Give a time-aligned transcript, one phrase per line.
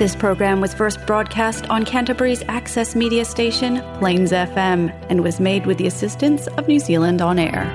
[0.00, 5.66] This program was first broadcast on Canterbury's access media station, Plains FM, and was made
[5.66, 7.66] with the assistance of New Zealand On Air.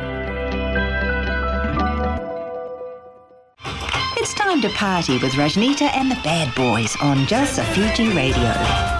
[4.17, 8.94] It's time to party with Rajnita and the Bad Boys on Jalsa Fiji Radio.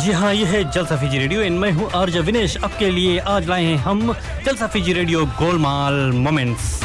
[0.00, 3.48] जी हाँ ये है Jalsa Fiji radio. इन मैं हूँ आर्ज विनेश। आपके लिए आज
[3.48, 4.12] लाए हैं हम
[4.46, 6.79] जलसा Fiji radio Golmaal moments.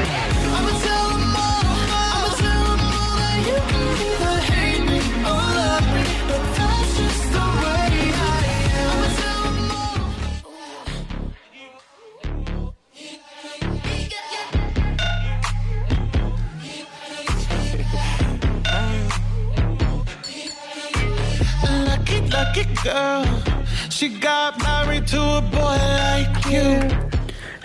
[22.83, 23.25] Girl.
[23.89, 27.10] She got married to a boy like you.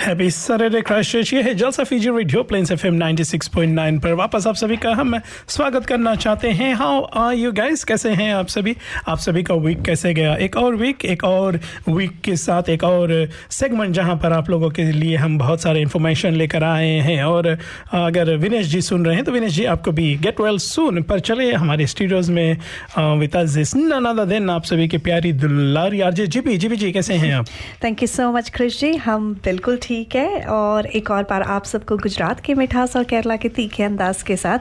[0.07, 4.77] Happy Saturday Christchurch ये है Jalsa Fiji radio, planes FM 96.9 पर वापस आप सभी
[4.77, 5.19] का हम
[5.49, 7.83] स्वागत करना चाहते हैं। How are you guys?
[7.85, 8.77] कैसे हैं आप सभी?
[9.09, 10.35] आप सभी का वीक कैसे गया?
[10.37, 11.59] एक और वीक एक और
[11.89, 15.81] वीक के साथ, एक और सेगमेंट जहाँ पर आप लोगों के लिए हम बहुत सारे
[15.81, 17.47] इन्फॉर्मेशन लेकर आए हैं। और
[17.95, 21.21] अगर विनेश जी सुन रहे हैं तो विनेश जी आपको भी गेट वेल सुन पर
[21.21, 22.57] चले हमारे स्टूडियोज में
[22.99, 27.47] नन दिन। आप सभी की प्यारी दुलारी आरजे। जीपी जीपी जी कैसे हैं आप?
[27.85, 28.95] Thank you so much Krish ji.
[28.97, 33.37] हम बिल्कुल ठीक है। और एक और बार आप सबको गुजरात की मिठास और केरला
[33.37, 34.59] के तीखे अंदाज के साथ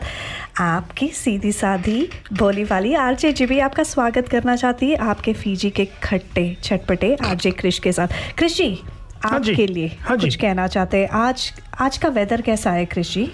[0.61, 5.69] आपकी सीधी साधी भोली वाली आरजे जी भी आपका स्वागत करना चाहती है। आपके फीजी
[5.69, 8.07] के खट्टे छटपटे आरजे क्रिश के साथ।
[8.37, 8.69] क्रिश जी
[9.23, 13.13] हाँ आपके लिए हाँ कुछ कहना चाहते हैं। आज आज का वेदर कैसा है Krish
[13.13, 13.29] ji?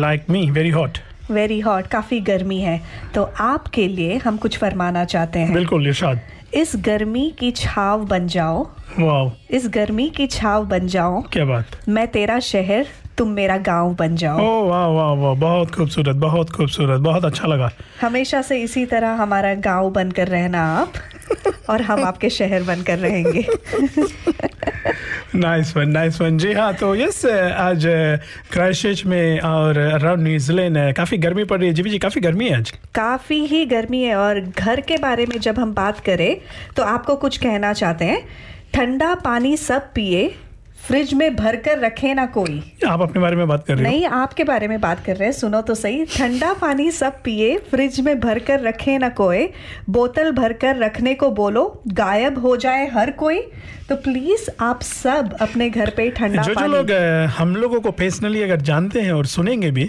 [0.00, 0.98] Like me very hot
[1.30, 2.80] very hot काफ़ी गर्मी है।
[3.14, 6.20] तो आपके लिए हम कुछ फरमाना चाहते हैं। बिल्कुल इरशाद।
[6.54, 8.66] इस गर्मी की छाव बन जाओ।
[9.50, 12.86] इस गर्मी की छाव बन जाओ। क्या बात। मैं तेरा शहर
[13.18, 17.48] तुम मेरा गाँव बन जाओ। ओ वाह वाह वाह बहुत खूबसूरत बहुत खूबसूरत बहुत अच्छा
[17.48, 17.70] लगा।
[18.00, 20.92] हमेशा से इसी तरह हमारा गाँव बनकर रहना आप
[21.70, 23.46] और हम आपके शहर बनकर रहेंगे।
[25.34, 27.84] नाइस वन नाइस वन जी हाँ तो यस आज
[28.52, 32.56] क्राइस्टचर्च में और अराउंड न्यूजीलैंड काफ़ी गर्मी पड़ रही है। जी जी काफ़ी गर्मी है
[32.56, 32.70] आज?
[32.94, 36.36] काफ़ी ही गर्मी है और घर के बारे में जब हम बात करें
[36.76, 38.22] तो आपको कुछ कहना चाहते हैं।
[38.74, 40.32] ठंडा पानी सब पिए
[40.86, 44.06] फ्रिज में भर कर रखे ना कोई। आप अपने बारे में बात कर रहे नहीं
[44.06, 48.00] आपके बारे में बात कर रहे हैं सुनो तो सही। ठंडा पानी सब पिए फ्रिज
[48.00, 49.46] में भर कर रखे ना कोई।
[49.90, 53.40] बोतल भर कर रखने को बोलो गायब हो जाए हर कोई।
[53.92, 56.90] तो प्लीज़ आप सब अपने घर पे ठंडा जो जो लोग
[57.36, 59.84] हम लोगों को पर्सनली अगर जानते हैं और सुनेंगे भी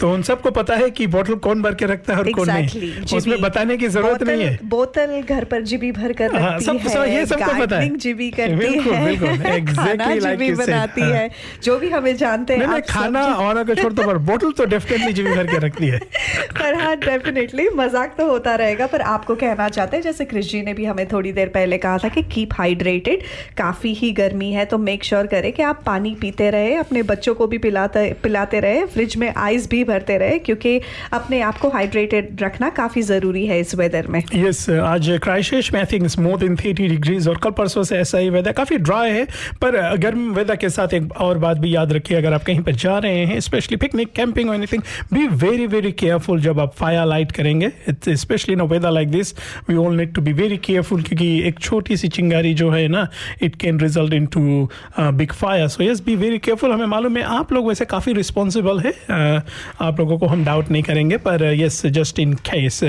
[0.00, 2.54] तो उन सबको पता है कि बोतल कौन भर के रखता है और exactly, कौन
[2.54, 6.80] नहीं। उसमें बताने की ज़रूरत नहीं है। बोतल घर पर जीबी भर कर हाँ, सब-
[6.80, 9.28] है सब- ये सबको पता है। जीबी करती बिल्कुल, है बिल्कुल,
[9.60, 11.30] exactly जीबी बनाती हाँ। है
[11.64, 15.30] जो भी हमें जानते हैं खाना और अगर छोड़ दो पर बोतल तो डेफिनेटली जीवी
[15.30, 15.98] भर के रखती है।
[16.60, 20.62] पर हाँ डेफिनेटली मज़ाक तो होता रहेगा पर आपको कहना चाहते हैं जैसे क्रिश जी
[20.62, 23.22] ने भी हमें थोड़ी देर पहले कहा था कि कीप हाइड्रेटेड
[23.56, 27.02] काफ़ी ही गर्मी है तो मेक श्योर sure करें कि आप पानी पीते रहे अपने
[27.02, 30.80] बच्चों को भी पिलाते पिलाते रहे फ्रिज में आइस भी भरते रहे क्योंकि
[31.12, 35.72] अपने आप को हाइड्रेटेड रखना काफ़ी ज़रूरी है इस वेदर में। यस yes, आज क्राइस्टचर्च
[35.72, 38.76] में I think more than thirty degrees और कल परसों से ऐसा ही वेदर काफ़ी
[38.76, 39.24] ड्राई है
[39.62, 42.72] पर गर्म वेदर के साथ एक और बात भी याद रखिए अगर आप कहीं पर
[42.74, 44.82] जा रहे हैं स्पेशली पिकनिक कैंपिंग और anything
[45.12, 47.72] be very very careful जब आप फायर लाइट करेंगे
[48.16, 49.34] specially no weather like this
[49.68, 53.08] we all need to be very careful क्योंकि एक छोटी सी चिंगारी जो है ना
[53.42, 54.68] it can result into
[55.00, 58.80] big fire so yes be very careful हमें मालूम है आप लोग वैसे काफ़ी रिस्पॉन्सिबल
[58.80, 59.40] है। Uh,
[59.82, 62.80] आप लोगों को हम डाउट नहीं करेंगे पर यस जस्ट इन केस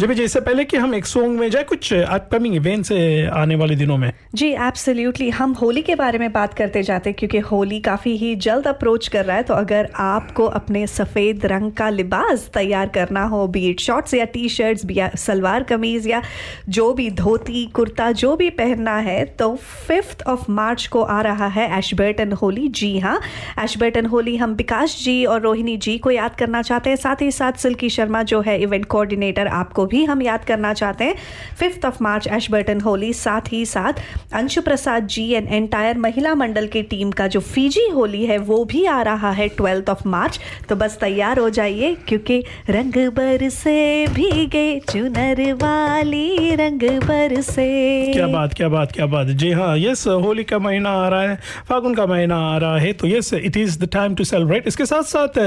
[0.00, 2.92] जब जैसे पहले कि हम एक सॉन्ग में जाए कुछ अपकमिंग इवेंट्स
[3.32, 7.38] आने वाले दिनों में। जी एब्सोल्युटली हम होली के बारे में बात करते जाते क्योंकि
[7.46, 11.88] होली काफ़ी ही जल्द अप्रोच कर रहा है। तो अगर आपको अपने सफ़ेद रंग का
[11.90, 16.22] लिबास तैयार करना हो बीट शॉर्ट्स या टी शर्ट्स या सलवार कमीज़ या
[16.68, 19.54] जो भी धोती कुर्ता जो भी पहनना है तो
[19.86, 23.18] फिफ्थ ऑफ़ मार्च को आ रहा है एशबर्टन होली जी हाँ
[23.60, 27.30] एशबर्टन होली हम विकास जी और रोहिणी जी को याद करना चाहते हैं। साथ ही
[27.30, 31.14] साथ सिल्की शर्मा जो है इवेंट कोऑर्डिनेटर आपको भी हम याद करना चाहते हैं।
[31.58, 34.00] Fifth of March Ashburton Holi साथ ही साथ
[34.32, 38.64] अंशु प्रसाद जी एंड एंटायर महिला मंडल की टीम का जो फीजी होली है, वो
[38.64, 43.48] भी आ रहा है ट्वेल्थ ऑफ़ मार्च तो बस तैयार हो जाइए, क्योंकि रंग बर
[43.50, 49.69] से भीगे चुनर वाली, रंग बर से क्या बात क्या बात क्या बात। जी हाँ
[49.76, 51.38] यस, होली का महीना आ रहा है,
[51.68, 54.86] फागुन का महीना आ रहा है तो yes it is the time to celebrate इसके
[54.86, 55.38] साथ साथ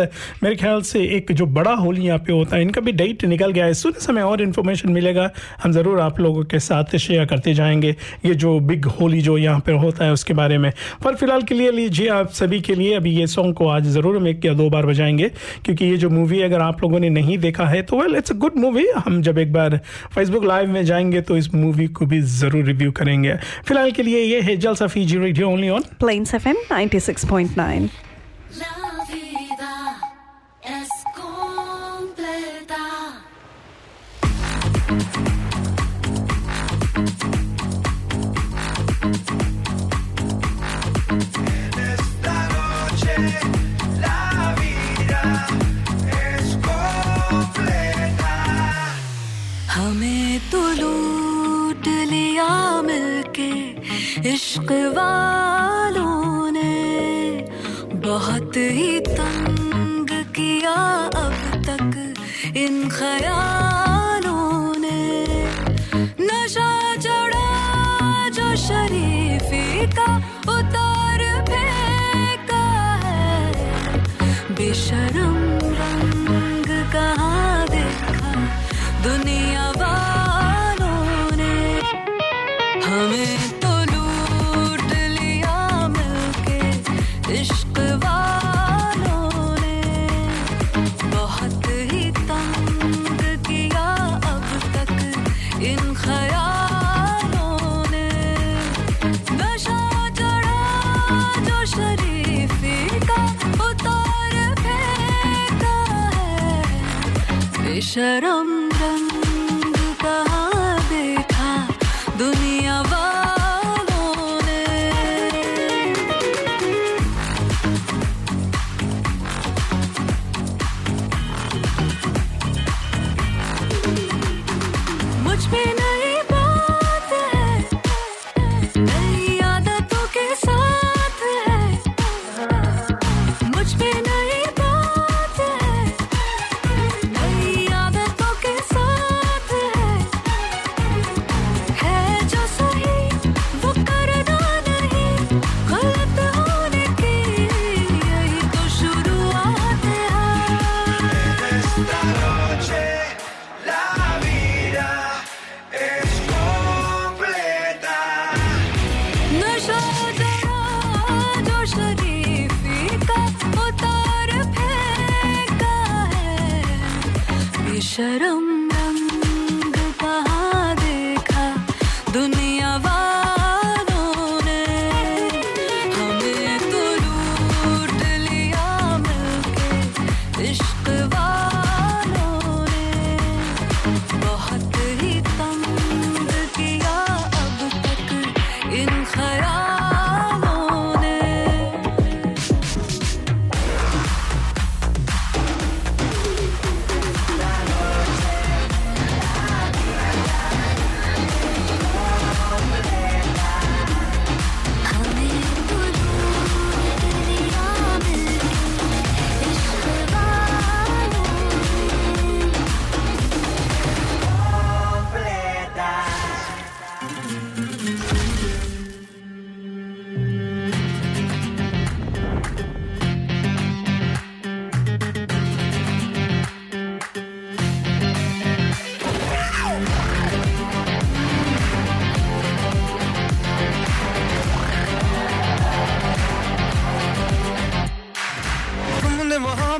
[0.44, 3.52] मेरे ख्याल से एक जो बड़ा होली यहाँ पे होता है, इनका भी डेट निकल
[3.52, 5.30] गया है। सुन समय और इन्फॉर्मेशन मिलेगा।
[5.64, 9.60] हम ज़रूर आप लोगों के साथ शेयर करते जाएँगे ये जो बिग होली जो यहाँ
[9.60, 10.72] पर होता है उसके बारे में।
[11.04, 14.18] पर फ़िलहाल के लिए लीजिए आप सभी के लिए, अभी ये सॉन्ग को आज ज़रूर
[14.18, 15.30] हम एक या दो बार बजाएँगे,
[15.66, 18.36] क्योंकि ये जो मूवी अगर आप लोगों ने नहीं देखा है तो well it's a
[18.36, 19.80] good movie हम जब एक बार
[20.16, 23.36] फेसबुक लाइव में जाएँगे तो इस मूवी को भी ज़रूर रिव्यू करेंगे।
[23.68, 27.90] फ़िलहाल के लिए ये है Jalsa Fiji radio only on Plains FM 96.9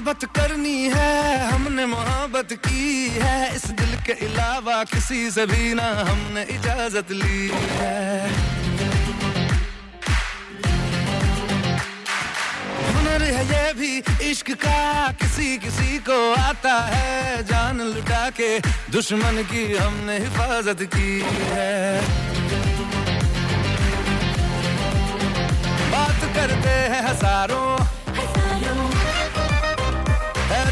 [0.04, 5.88] मोहब्बत करनी है, हमने मोहब्बत की है। इस दिल के अलावा किसी से भी ना
[6.04, 7.48] हमने इजाज़त ली
[7.80, 8.28] है।
[12.84, 13.92] हुनर है ये भी
[14.28, 14.84] इश्क का,
[15.24, 18.52] किसी किसी को आता है। जान लुटा के
[18.92, 21.12] दुश्मन की हमने हिफाजत की
[21.56, 22.02] है।
[25.96, 27.93] बात करते हैं हज़ारों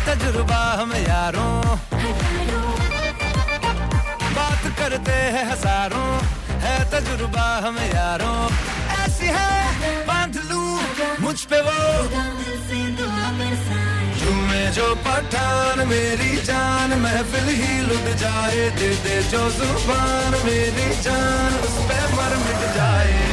[0.05, 1.77] तजुर्बा हम यारों।
[4.35, 6.19] बात करते हैं हज़ारों।
[6.61, 8.49] है तजुर्बा हम यारों।
[8.99, 10.79] ऐसी है, बाँध लू
[11.19, 12.03] मुझ पे वो।
[14.19, 21.59] झूमे जो पठान, मेरी जान, महफिल ही लुट जाए। दे दे जो ज़ुबान, मेरी जान,
[21.59, 23.30] उस पे मर मिट जाए।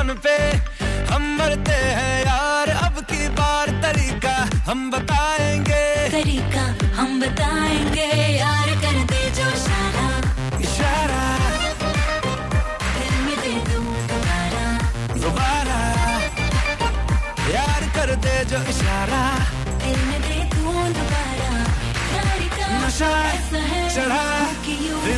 [0.00, 0.36] दुश्मन पे
[1.12, 4.32] हम मरते हैं यार अब की बार तरीका
[4.68, 6.64] हम बताएँगे। तरीका
[6.96, 10.06] हम बताएँगे यार कर दे जो इशारा।
[10.60, 11.20] इशारा।
[12.96, 14.64] दिल में दे दूँ दोबारा।
[15.20, 15.78] दोबारा।
[17.52, 19.22] यार कर दे जो इशारा।
[19.84, 21.52] दिल में दे दूँ दोबारा।
[22.86, 23.12] नशा
[23.94, 24.24] चढ़ा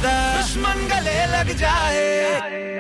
[0.05, 2.72] दुश्मन गले लग जाए।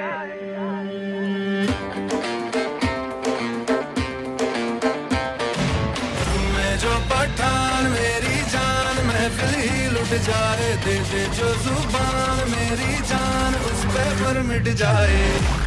[10.26, 15.62] जाए दे दे जो ज़ुबान मेरी जान उस पे पर मिट जाए।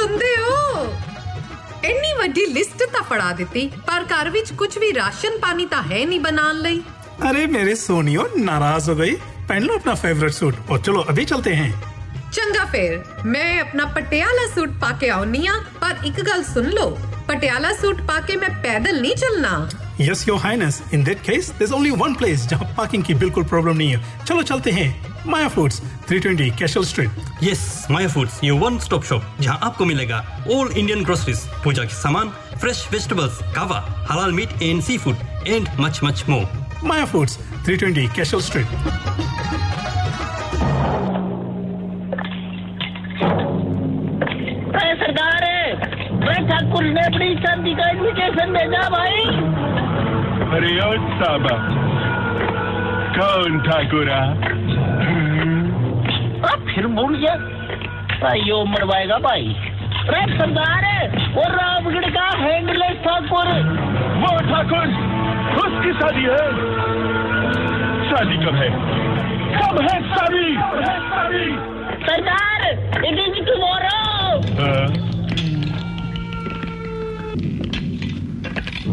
[0.00, 0.84] ਸੁਣਦੇ ਹੋ
[1.84, 6.04] ਇੰਨੀ ਵੱਡੀ ਲਿਸਟ ਤਾਂ ਪੜਾ ਦਿੱਤੀ ਪਰ ਘਰ ਵਿੱਚ ਕੁਝ ਵੀ ਰਾਸ਼ਨ ਪਾਣੀ ਤਾਂ ਹੈ
[6.06, 6.82] ਨਹੀਂ ਬਣਾਉਣ ਲਈ
[7.26, 9.12] अरे मेरे सोनियो नाराज हो गई
[9.50, 11.68] पहन लो अपना फेवरेट सूट और चलो अभी चलते हैं
[12.32, 16.90] ਚੰਗਾ ਫੇਰ ਮੈਂ ਆਪਣਾ ਪਟਿਆਲਾ ਸੂਟ ਪਾ ਕੇ ਆਉਣੀ ਆ ਪਰ ਇੱਕ ਗੱਲ ਸੁਣ ਲਓ
[17.28, 19.54] ਪਟਿਆਲਾ ਸੂਟ ਪਾ ਕੇ ਮੈਂ ਪੈਦਲ ਨਹੀਂ ਚੱਲਣਾ
[20.07, 23.77] yes your highness in that case there's only one place जहाँ पार्किंग की बिल्कुल प्रॉब्लम
[23.77, 24.89] नहीं है। चलो चलते हैं
[25.27, 25.81] Maya Foods
[26.11, 30.19] 320 Cashel Street yes Maya Foods ये वन स्टॉप शॉप जहाँ आपको मिलेगा
[30.55, 32.29] ऑल इंडियन ग्रोसरीज पूजा के सामान
[32.61, 33.79] fresh vegetables kava
[34.11, 36.45] halal meat and seafood and much much more
[36.83, 37.37] Maya Foods
[37.69, 38.67] 320 Cashel Street
[45.01, 45.43] सरदार
[46.25, 49.80] मैं ठाकुर ने अपनी शादी का इन्विटेशन भेजा भाई।
[50.51, 51.51] ओ साबा
[53.15, 54.17] कौन ठाकुरा
[56.65, 57.35] फिर भूल गया
[58.21, 59.45] भाई यो मरवाएगा भाई
[60.01, 60.87] अरे सरदार
[61.35, 63.51] वो रामगढ़ का हैंडलेस ठाकुर
[64.17, 64.91] वो ठाकुर
[65.61, 66.43] उसकी शादी है
[68.09, 68.69] शादी कब है
[69.55, 70.45] कब है शादी
[72.03, 75.10] सरदार इट इज़ टुमारो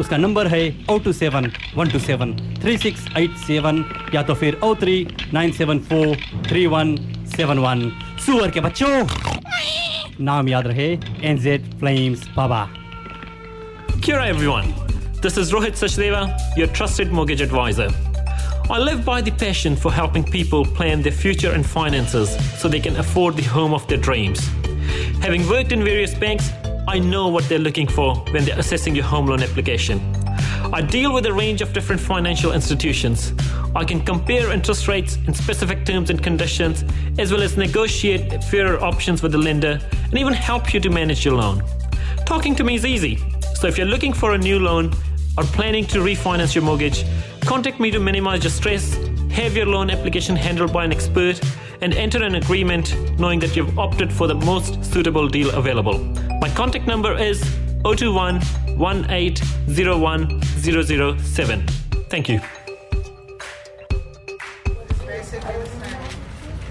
[0.00, 3.84] उसका नंबर है O two seven one two seven three six eight seven
[4.14, 4.96] या तो फिर O three
[5.34, 6.16] nine seven four
[6.48, 6.96] three one
[7.36, 7.90] seven one
[8.26, 9.06] सुअर के बच्चों
[10.24, 10.90] नाम याद रहे
[11.30, 12.66] NZ Flames Baba
[14.06, 14.68] Kia ora everyone.
[15.22, 16.18] This is Rohit Sachdeva,
[16.56, 17.86] your trusted mortgage advisor.
[18.70, 22.78] I live by the passion for helping people plan their future and finances so they
[22.78, 24.44] can afford the home of their dreams.
[25.24, 26.50] Having worked in various banks,
[26.87, 29.99] I know what they're looking for when they're assessing your home loan application.
[30.73, 33.33] I deal with a range of different financial institutions.
[33.75, 36.83] I can compare interest rates in specific terms and conditions,
[37.19, 41.23] as well as negotiate fairer options with the lender and even help you to manage
[41.23, 41.63] your loan.
[42.25, 43.19] Talking to me is easy.
[43.53, 44.91] So if you're looking for a new loan
[45.37, 47.05] or planning to refinance your mortgage,
[47.41, 48.95] contact me to minimize your stress,
[49.29, 51.39] have your loan application handled by an expert,
[51.81, 55.99] and enter an agreement knowing that you've opted for the most suitable deal available.
[56.41, 57.43] My contact number is
[57.83, 58.41] 021
[58.77, 61.65] 1801 007.
[62.09, 62.39] Thank you.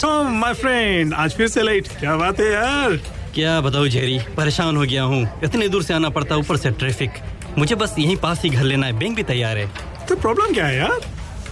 [0.01, 2.97] Tom my friend आज फिर से late क्या बात है यार
[3.35, 4.19] क्या बताऊँ Jerry?
[4.37, 7.11] परेशान हो गया हूँ। इतने दूर से आना पड़ता ऊपर से ट्रैफ़िक
[7.59, 9.67] मुझे बस यहीं पास ही घर लेना है। बैंक भी तैयार है।
[10.09, 11.01] तो प्रॉब्लम क्या है यार?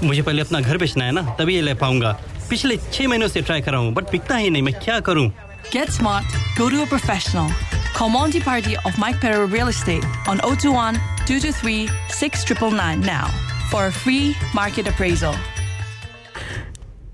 [0.02, 2.18] मुझे पहले अपना घर बेचना है ना तभी ये ले पाऊँगा।
[2.49, 5.31] पिछले छह महीनों से ट्राई कर रहा हूँ बट बिकता ही नहीं मैं क्या करूँ
[5.71, 6.25] Get smart,
[6.57, 7.49] go to a professional.
[7.97, 13.27] Call Monty Party of Mike Perro Real Estate on 021 223 6999 now
[13.71, 15.33] for a free market appraisal.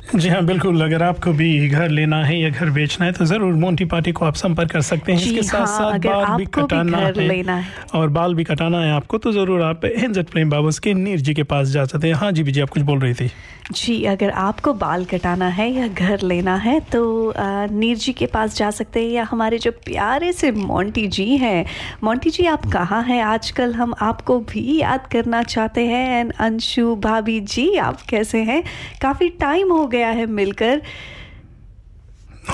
[0.07, 3.55] जी हाँ बिल्कुल। अगर आपको भी घर लेना है या घर बेचना है तो ज़रूर
[3.55, 6.67] मोन्टी पार्टी को आप संपर्क कर सकते हैं। इसके साथ हाँ, साथ बाल भी आपको
[6.67, 10.51] भी है लेना है। और बाल भी कटाना है आपको तो ज़रूर आप एनजेड प्रेम
[10.51, 12.99] बाबूस के नीर जी के पास जा सकते हैं। हाँ जी विजय आप कुछ बोल
[12.99, 13.31] रही थी?
[13.73, 18.27] जी अगर आपको बाल कटाना है या घर लेना है तो आ, नीर जी के
[18.27, 21.65] पास जा सकते हैं। या हमारे जो प्यारे से मोंटी जी हैं।
[22.05, 23.23] मोंटी जी आप कहाँ हैं?
[23.23, 28.63] आजकल हम आपको भी याद करना चाहते हैं। एंड अंशु भाभी जी आप कैसे हैं?
[29.03, 30.83] काफ़ी टाइम हो गया है मिलकर।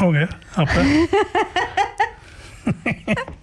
[0.02, 0.26] हो गया
[0.58, 0.82] आपका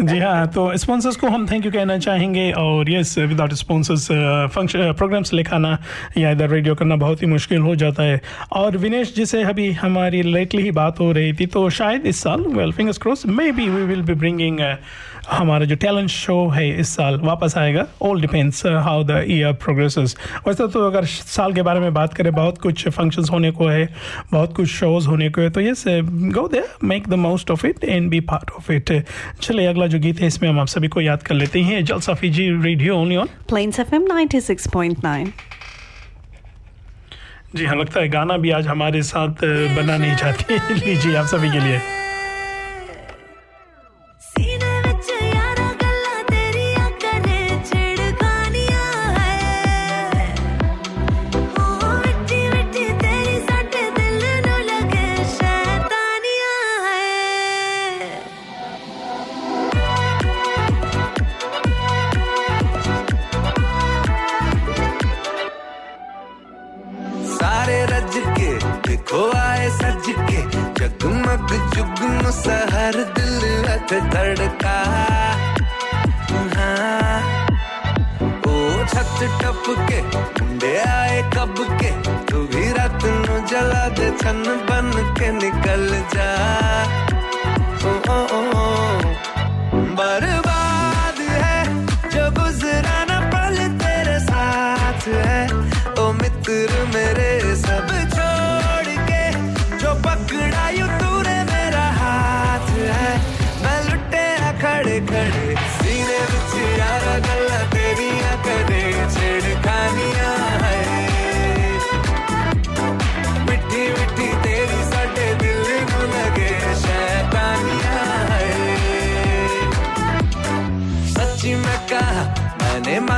[0.00, 4.06] जी हाँ तो स्पॉन्सर्स को हम थैंक यू कहना चाहेंगे और yes without sponsors
[4.54, 5.78] function programmes लिखाना
[6.18, 8.20] या इधर रेडियो करना बहुत ही मुश्किल हो जाता है।
[8.52, 12.22] और विनेश जी से अभी हमारी लेटली ही बात हो रही थी तो शायद इस
[12.22, 14.60] साल well fingers cross may be we will be bringing
[15.30, 20.14] हमारा जो टैलेंट शो है इस साल वापस आएगा। All depends how the year progresses
[20.46, 23.88] वैसे तो अगर साल के बारे में बात करें बहुत कुछ फ़ंक्शंस होने को है
[24.32, 25.84] बहुत कुछ शोज़ होने को है तो yes
[26.36, 28.92] go they make the most of it and be part of it
[29.40, 32.14] चलिए अगला जो गीत है इसमें हम आप सभी को याद कर लेते हैं। Jalsa
[32.14, 35.26] Fiji radio only on Plains FM 96.9
[37.56, 41.26] जी हाँ लगता है गाना भी आज हमारे साथ अ, बना नहीं चाहती लीजिए आप
[41.26, 41.80] सभी के लिए।
[74.26, 74.82] धड़का
[76.56, 77.46] हाँ।
[78.38, 79.18] ओ, छत
[80.16, 81.90] मुंडे आए कब के?
[82.24, 86.65] तू भी रात नु जला दे, छन बन के निकल जा।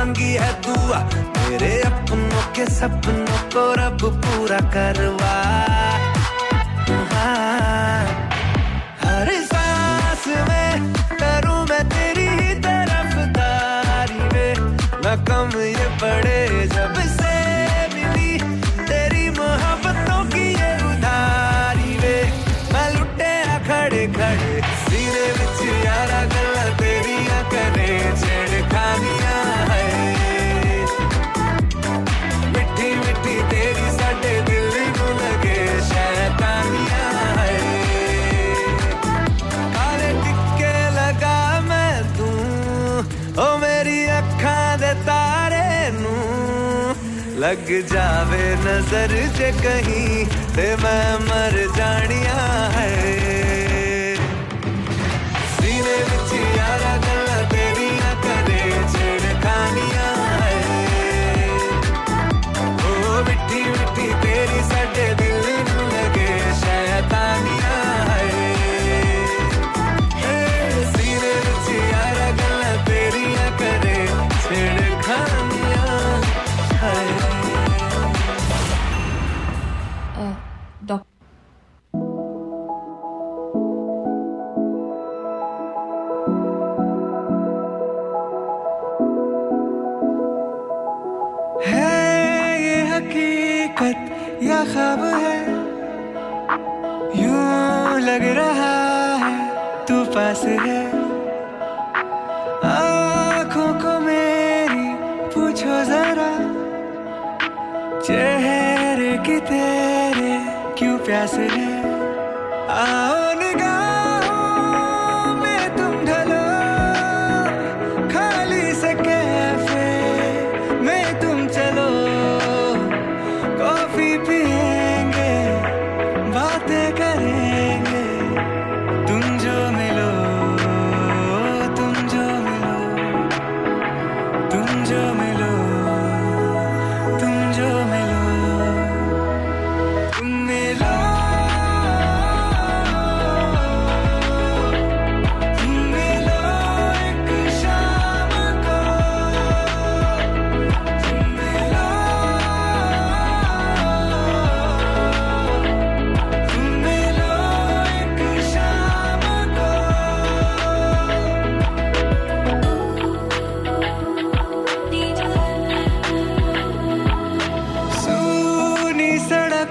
[0.09, 0.99] मांगी है दुआ,
[1.37, 5.33] मेरे अपनों के सपनों को रब पूरा करवा
[7.11, 8.01] हाँ।
[9.03, 14.53] हर सांस में करूँ मैं तेरी ही तरफदारी में
[15.05, 16.48] न कम ये पड़े
[47.49, 52.41] लग जावे नज़र जे कहीं ते मैं मर जानिया
[52.75, 53.78] है।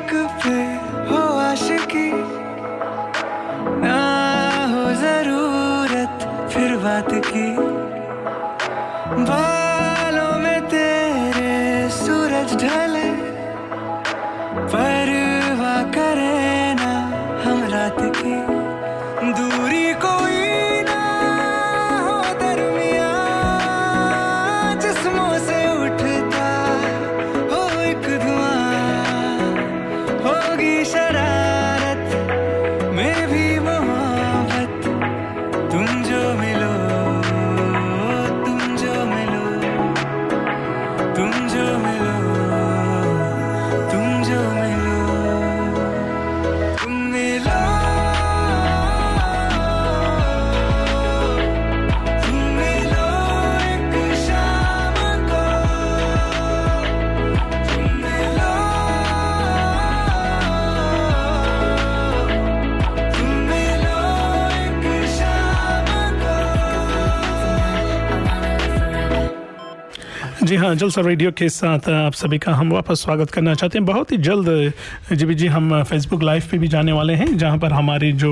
[0.07, 0.59] पे
[1.11, 2.11] हो आशिकी।
[3.83, 4.01] ना
[4.73, 6.17] हो ज़रूरत
[6.53, 7.49] फिर बात की।
[9.25, 9.48] बालों
[70.49, 73.85] जी हाँ जलसा रेडियो के साथ आप सभी का हम वापस स्वागत करना चाहते हैं।
[73.87, 74.49] बहुत ही जल्द
[75.13, 78.31] जी जी हम फेसबुक लाइव पे भी जाने वाले हैं जहाँ पर हमारे जो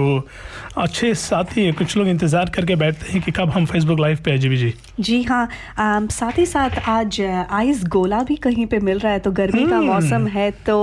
[0.78, 4.30] अच्छे साथी हैं कुछ लोग इंतज़ार करके बैठते हैं कि कब हम फेसबुक लाइव पे
[4.30, 5.48] आए जी जी। जी हाँ
[5.78, 9.76] साथ ही साथ आज आइस गोला भी कहीं पे मिल रहा है तो गर्मी का
[9.76, 10.78] हम्म। मौसम है तो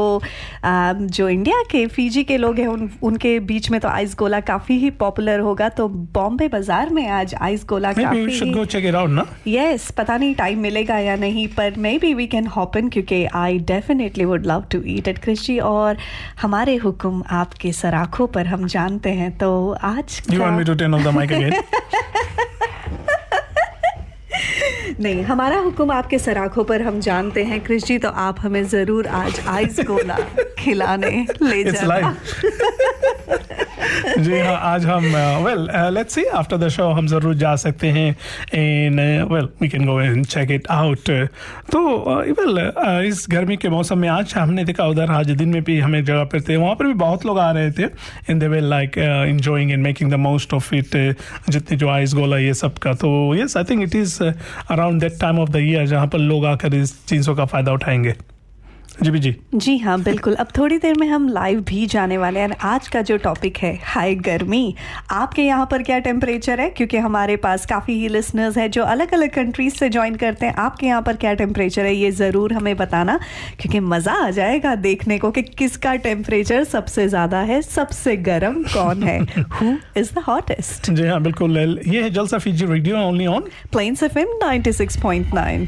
[0.64, 4.40] अम, जो इंडिया के फीजी के लोग हैं उन, उनके बीच में तो आइस गोला
[4.52, 8.26] काफ़ी ही पॉपुलर होगा तो बॉम्बे बाज़ार में आज आइस गोला काफ़ी
[9.48, 13.60] यस पता नहीं टाइम मिलेगा या नहीं पर may be we can happen क्योंकि I
[13.68, 15.98] definitely would love to eat at Krishi और
[16.42, 20.22] हमारे हुक्म आपके सराखों पर हम जानते हैं तो आज
[25.00, 29.08] नहीं हमारा हुक्म आपके सराखों पर हम जानते हैं कृष जी तो आप हमें ज़रूर
[29.08, 30.18] आज आइस गोला
[30.60, 32.14] खिलाने ले जाना।
[34.20, 35.06] जी हाँ आज हम
[35.46, 38.10] well let's see after the show हम ज़रूर जा सकते हैं
[38.56, 39.00] इन
[39.32, 41.10] well we can go and check it out
[41.72, 41.82] तो
[42.40, 42.60] वेल
[43.08, 46.24] इस गर्मी के मौसम में आज हमने देखा, उधर आज दिन में भी हम जगह
[46.24, 47.90] पर थे। वहाँ पर भी बहुत लोग आ रहे थे।
[48.30, 51.16] इन they well like enjoying and making the most of it
[51.50, 55.20] जितने जो आइस गोला ये सब का। तो yes I think it is around that
[55.22, 58.14] time of the year जहाँ पर लोग आकर इस चीज़ों का फ़ायदा उठाएँगे।
[58.94, 62.56] जी जी। जी हाँ बिल्कुल। अब थोड़ी देर में हम लाइव भी जाने वाले हैं।
[62.64, 64.76] आज का जो टॉपिक है हाई गर्मी।
[65.12, 66.70] आपके यहाँ पर क्या टेम्परेचर है?
[66.70, 70.54] क्योंकि हमारे पास काफ़ी ही लिसनर्स हैं जो अलग अलग कंट्रीज़ से ज्वाइन करते हैं।
[70.56, 71.96] आपके यहाँ पर क्या टेम्परेचर है?
[71.96, 73.20] ये ज़रूर हमें बताना
[73.60, 79.04] क्योंकि मज़ा आ जाएगा देखने को कि किसका टेम्परेचर सबसे ज़्यादा है सबसे गर्म कौन
[79.04, 79.20] है?
[79.54, 84.04] हु इज़ द हॉटेस्ट जी हाँ बिल्कुल। ये है Jalsa Fiji radio only on Plains
[84.04, 85.68] F M 96.9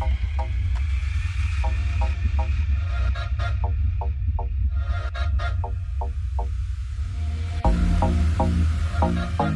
[9.35, 9.51] कष्टों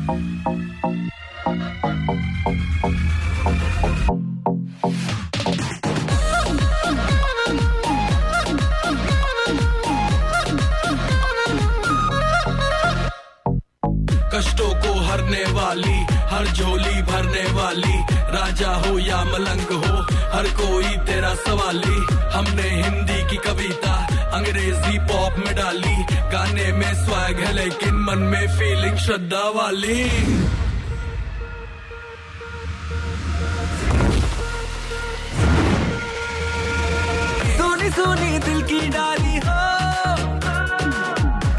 [14.69, 20.01] को हरने वाली, हर झोली भरने वाली, राजा हो या मलंग हो,
[20.37, 24.18] हर कोई तेरा सवाली। हमने हिंदी की कविता
[24.69, 25.95] अंग्रेज़ी पॉप में डाली।
[26.31, 30.03] गाने में स्वैग है, लेकिन मन में फीलिंग श्रद्धा वाली।
[37.57, 39.59] सोनी सोनी, दिल की डाली हो।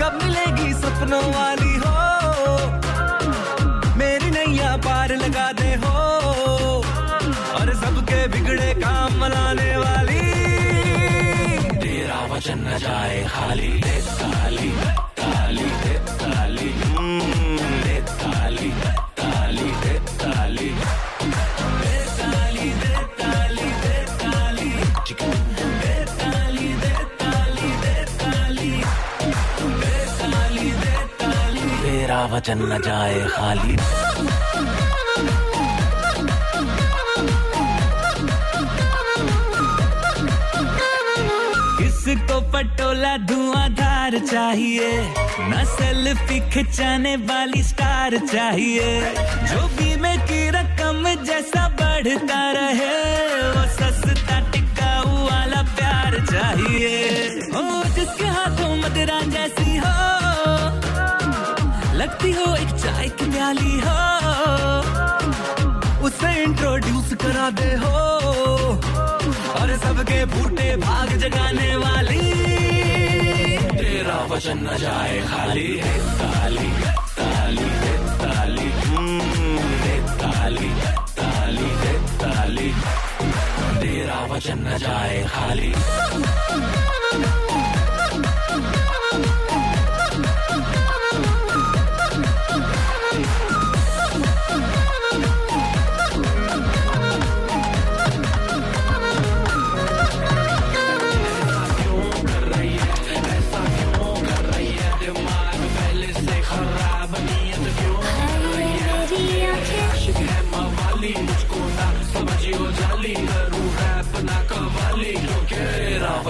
[0.01, 1.99] कब मिलेगी सपनों वाली हो?
[3.97, 5.99] मेरी नैया पार लगा दे हो।
[7.59, 10.10] और सबके बिगड़े काम मनाने वाली
[12.41, 14.69] वचन न जाए खाली। दे ताली
[15.21, 18.71] ताली दे ताली। हम्म, दे ताली
[19.19, 24.71] ताली दे ताली। दे ताली दे ताली दे ताली।
[25.65, 28.71] दे ताली दे ताली दे ताली।
[29.81, 34.00] दे ताली दे ताली। वचन न जाए खाली।
[42.61, 44.89] पटोला धुआंधार चाहिए।
[45.41, 52.99] न सेल्फी खिंचाने वाली स्टार चाहिए। जो बीमे की रकम जैसा बढ़ता रहे,
[53.49, 56.99] वो सस्ता टिकाऊ वाला प्यार चाहिए।
[57.55, 59.97] हो, जिसके हाथों मदरा जैसी हो,
[61.95, 63.99] लगती हो एक चाय की प्याली हो,
[66.07, 67.97] उसे इंट्रोड्यूस करा दे हो।
[69.61, 72.21] और सबके फूटे भाग जगाने वाली।
[73.81, 76.69] तेरा वचन न जाए खाली है ताली
[77.19, 80.71] ताली है ताली। हम्म, है ताली
[81.21, 82.73] ताली है ताली।
[83.81, 85.75] तेरा वचन न जाए खाली।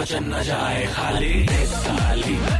[0.00, 2.59] वचन न जाए खाली दे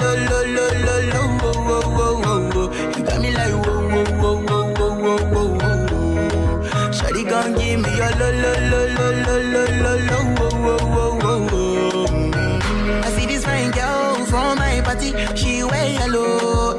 [13.03, 16.77] I see this fine girl from my party, she wear yellow.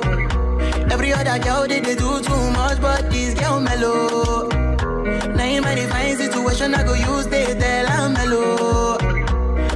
[0.91, 4.49] Every other girl they, they do too much, but this girl mellow.
[5.35, 8.99] Now in my divine situation, I go use they tell mellow.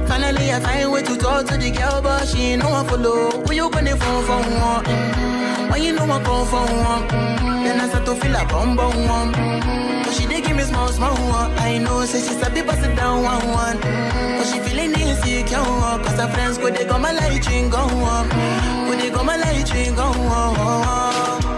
[0.07, 3.31] Finally, I find way to talk to the girl, but she no one follow.
[3.31, 4.85] Who you gonna phone for one?
[4.85, 5.56] Mm-hmm.
[5.69, 7.63] When you know I come for one, mm-hmm.
[7.63, 9.33] then I start to feel a bum bum one.
[9.33, 10.03] Mm-hmm.
[10.03, 11.51] But she dey give me small small one.
[11.59, 13.77] I know, say she sabi pass it down one one.
[13.77, 14.37] Mm-hmm.
[14.37, 15.57] But she feeling insecure,
[16.03, 18.29] cause her friends go they go my light ring go on.
[18.87, 21.56] Go they go my light ring go on.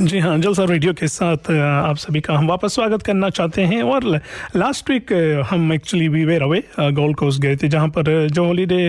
[0.00, 3.82] जी हाँ जलसा radio के साथ आप सभी का हम वापस स्वागत करना चाहते हैं।
[3.82, 4.04] और
[4.56, 5.12] लास्ट वीक
[5.50, 8.88] हम actually we were away Gold Coast गए थे, जहाँ पर जो holiday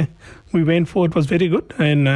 [0.56, 2.08] we went for was very good and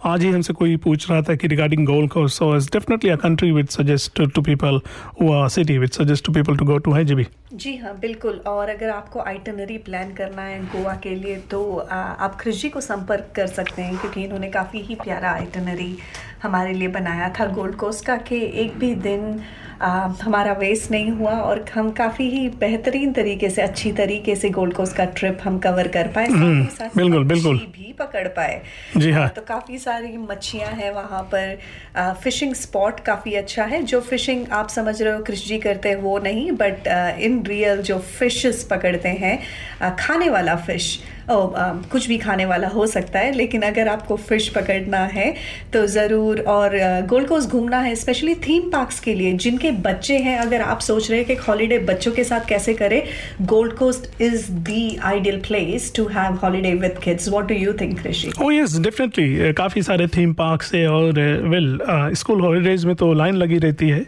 [0.00, 3.14] आज ही हमसे कोई पूछ रहा था कि regarding Gold Coast so is definitely a
[3.16, 4.80] country which suggest to people
[5.22, 8.68] city which suggest to people to go to है जी भी जी हाँ बिल्कुल। और
[8.68, 13.46] अगर आपको आइटनरी प्लान करना है गोवा के लिए तो आप खिजी को संपर्क कर
[13.46, 15.96] सकते हैं, क्योंकि इन्होंने काफ़ी ही प्यारा आइटनरी
[16.42, 19.40] हमारे लिए बनाया था गोल्ड कोस्ट का, कि एक भी दिन
[19.82, 19.88] आ,
[20.22, 24.74] हमारा वेस्ट नहीं हुआ और हम काफ़ी ही बेहतरीन तरीके से अच्छी तरीके से गोल्ड
[24.74, 28.60] कोस्ट का ट्रिप हम कवर कर पाए साथ हम्म, बिल्कुल बिल्कुल। भी पकड़ पाए।
[28.96, 31.58] जी हाँ। तो काफ़ी सारी मच्छियाँ हैं वहाँ पर।
[31.96, 35.88] आ, फिशिंग स्पॉट काफ़ी अच्छा है जो फिशिंग आप समझ रहे हो कृष जी करते
[35.88, 36.88] हैं वो नहीं बट
[37.20, 39.38] इन रियल जो फिशेस पकड़ते हैं
[39.82, 40.98] अ, खाने वाला फ़िश
[41.30, 41.62] ओ, अ,
[41.92, 45.34] कुछ भी खाने वाला हो सकता है लेकिन अगर आपको फ़िश पकड़ना है
[45.72, 46.76] तो ज़रूर और
[47.08, 51.10] गोल्ड कोस्ट घूमना है स्पेशली थीम पार्क्स के लिए जिनके बच्चे हैं अगर आप सोच
[51.10, 53.02] रहे हैं कि हॉलीडे बच्चों के साथ कैसे करें
[53.42, 58.06] Gold Coast is the ideal place to have holiday with kids what do you think
[58.06, 61.78] Rishi oh yes definitely काफ़ी सारे थीम पार्क से और वेल
[62.14, 64.04] स्कूल हॉलीडेज में तो लाइन लगी रहती है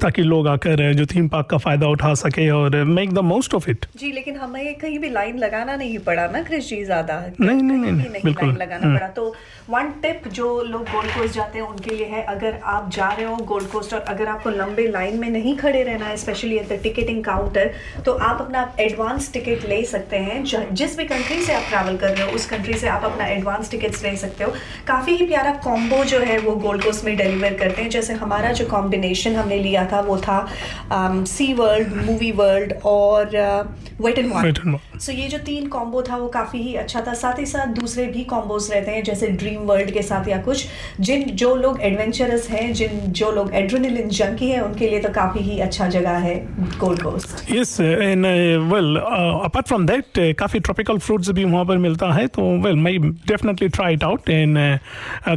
[0.00, 3.54] ताकि लोग आकर uh, जो थीम पार्क का फ़ायदा उठा सके और make the most
[3.54, 7.14] of it जी लेकिन हमें कहीं भी लाइन लगाना नहीं पड़ा ना कृष जी ज़्यादा।
[7.40, 9.34] नहीं नहीं नहीं, भी नहीं नहीं बिल्कुल। लगाना हम्म। पड़ा। तो
[9.70, 13.26] वन टिप जो लोग गोल्ड कोस्ट जाते हैं उनके लिए है अगर आप जा रहे
[13.26, 16.68] हो गोल्ड कोस्ट और अगर आपको लंबे लाइन में नहीं खड़े रहना है specially at
[16.68, 17.70] the ticketing counter
[18.06, 22.10] तो आप अपना एडवांस टिकट ले सकते हैं। जिस भी कंट्री से आप ट्रैवल कर
[22.10, 24.52] रहे हो उस कंट्री से आप अपना एडवांस टिकट्स ले सकते हो।
[24.86, 28.52] काफ़ी ही प्यारा कॉम्बो जो है वो गोल्ड कोस्ट में डिलीवर करते हैं। जैसे हमारा
[28.52, 30.38] जो कॉम्बिनेशन हमने लिया था वो था
[31.26, 33.36] सी वर्ल्ड मूवी वर्ल्ड और
[34.00, 37.38] वेट एंड n सो ये जो तीन कॉम्बो था वो काफ़ी ही अच्छा था। साथ
[37.38, 40.66] ही साथ दूसरे भी कॉम्बोज रहते हैं जैसे ड्रीम वर्ल्ड के साथ या कुछ
[41.00, 45.40] जिन जो लोग एडवेंचरस हैं जिन जो लोग एड्रेनलिन जंकी है उनके लिए तो काफ़ी
[45.40, 46.34] ही अच्छा जगह है
[46.78, 48.26] Gold Coast yes and
[48.72, 52.94] well apart from that काफ़ी ट्रॉपिकल फ्रूट्स भी वहाँ पर मिलता है तो वेल मैं
[53.02, 54.58] definitely try it out and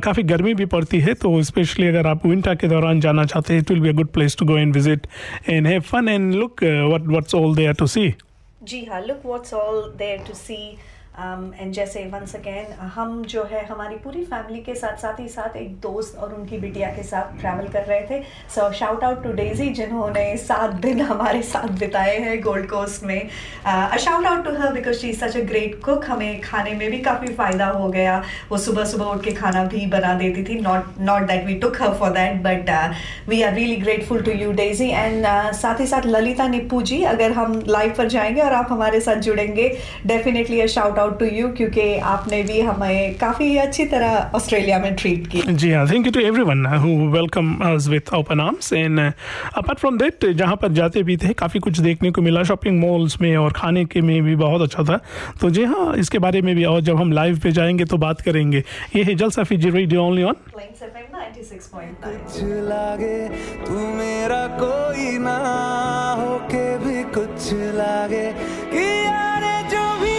[0.03, 3.61] काफ़ी गर्मी भी पड़ती है तो स्पेशली अगर आप विंटर के दौरान जाना चाहते हैं
[3.61, 5.07] it will be a good place to go and visit
[5.49, 8.13] and have fun and look what what's all there to see
[8.63, 10.57] जी हाँ look what's all there to see
[11.19, 15.55] and जैसे वंस अगेन हम जो है हमारी पूरी फैमिली के साथ साथ ही साथ
[15.57, 18.21] एक दोस्त और उनकी बिटिया के साथ ट्रैवल कर रहे थे।
[18.55, 23.29] So shout out to Daisy जिन्होंने सात दिन हमारे साथ बिताए हैं गोल्ड कोस्ट में।
[23.99, 27.33] Shout out to her because she such a great cook हमें खाने में भी काफ़ी
[27.33, 31.27] फ़ायदा हो गया। वो सुबह सुबह उठ के खाना भी बना देती थी। Not not
[31.27, 32.69] that we took her for that but
[33.29, 35.25] we are really grateful to you Daisy and
[35.55, 39.15] साथ ही साथ ललिता निप्पू जी, अगर हम लाइव पर जाएँगे और आप हमारे साथ
[39.21, 39.69] जुड़ेंगे
[40.05, 44.95] definitely a shout out to you क्योंकि आपने भी हमें काफ़ी अच्छी तरह ऑस्ट्रेलिया में
[44.95, 47.55] ट्रीट किया जी हाँ thank you to everyone who welcome
[47.89, 52.11] with open arms and apart from that जहाँ पर जाते भी थे काफ़ी कुछ देखने
[52.11, 54.99] को मिला। शॉपिंग मॉल्स में और खाने के में भी बहुत अच्छा था।
[55.41, 58.21] तो जी हाँ इसके बारे में भी और जब हम लाइव पे जाएँगे तो बात
[58.21, 58.63] करेंगे।
[58.95, 60.35] ये है Jalsa Fiji radio only on
[62.03, 63.17] कुछ लागे
[63.65, 65.37] तू मेरा कोई ना
[66.19, 68.25] होके भी कुछ लागे
[68.73, 70.16] कि यारे जो भी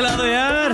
[0.00, 0.72] चला दो यार।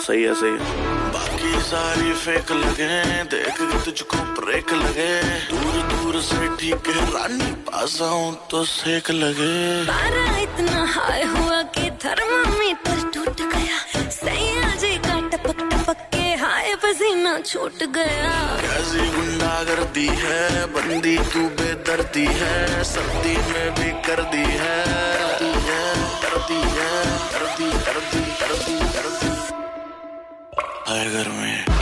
[0.00, 2.98] सही है सही है। बाकी सारी फेक लगे
[3.32, 5.08] देख के तुझको ब्रेक लगे।
[5.48, 11.60] दूर दूर से ठीक है। रानी पास आऊँ तो सेक लगे। पारा इतना हाई हुआ
[11.74, 18.30] कि थर्मामीटर टूट गया। सैया जी का टपक टपक के हाय पसीना छूट गया।
[18.62, 20.66] कैसी गुंडागर्दी है?
[20.76, 26.90] बंदी तू बेदर्दी है। सर्दी में भी कर दी है। है है
[30.88, 31.79] करती घर में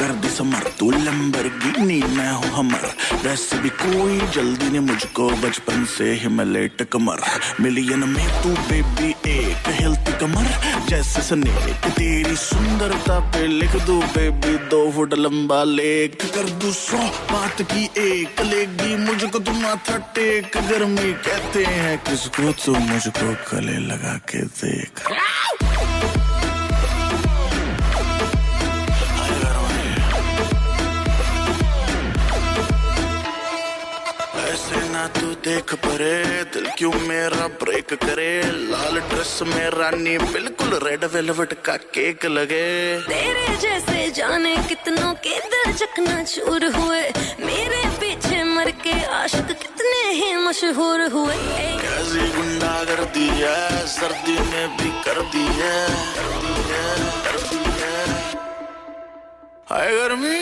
[0.00, 2.84] कर दिसंबर तू लंबे भरगी मैं हूँ हमर।
[3.24, 7.20] वैसे भी कोई जल्दी नहीं मुझको बचपन से ही मैं कमर
[7.60, 10.48] मिलियन में तू बेबी एक हिलती कमर।
[10.88, 16.98] जैसे स्नेक तेरी सुंदरता पे लिख दू बेबी दो फुट लंबा लेख कर दू सौ
[17.32, 23.78] बात की एक लेगी मुझको तुम माथा टेक। गर्मी कहते हैं, किसको तू मुझको गले
[23.86, 25.06] लगा के देख।
[35.00, 36.14] ना तू देख परे
[36.52, 38.32] दिल क्यों मेरा ब्रेक करे?
[38.70, 42.66] लाल ड्रेस में रानी बिल्कुल रेड वेलवेट का केक लगे।
[43.00, 47.00] तेरे जैसे जाने कितनों के दिल चकना चूर हुए।
[47.40, 51.36] मेरे पीछे मर के आशिक कितने ही मशहूर हुए।
[51.80, 55.76] कैसी गुंडा कर दी है सर्दी में भी कर दी है
[56.16, 56.84] कर दी है
[57.24, 57.96] कर दी है।
[59.70, 60.38] हाय गर्मी।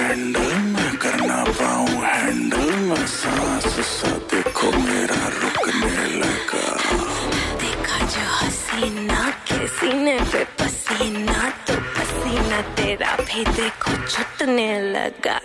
[0.00, 6.64] सैंडल मैं कर ना पाऊँ हैंडल मैं सांस सा देखो मेरा रुकने लगा।
[7.60, 15.38] देखा जो हसीना के सीने पे पसीना तो पसीना तेरा भी देखो छुटने लगा।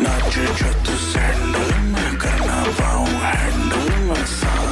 [0.00, 4.63] नाचे जो तू सैंडल मैं कर ना पाऊँ हैंडल मैं सांस।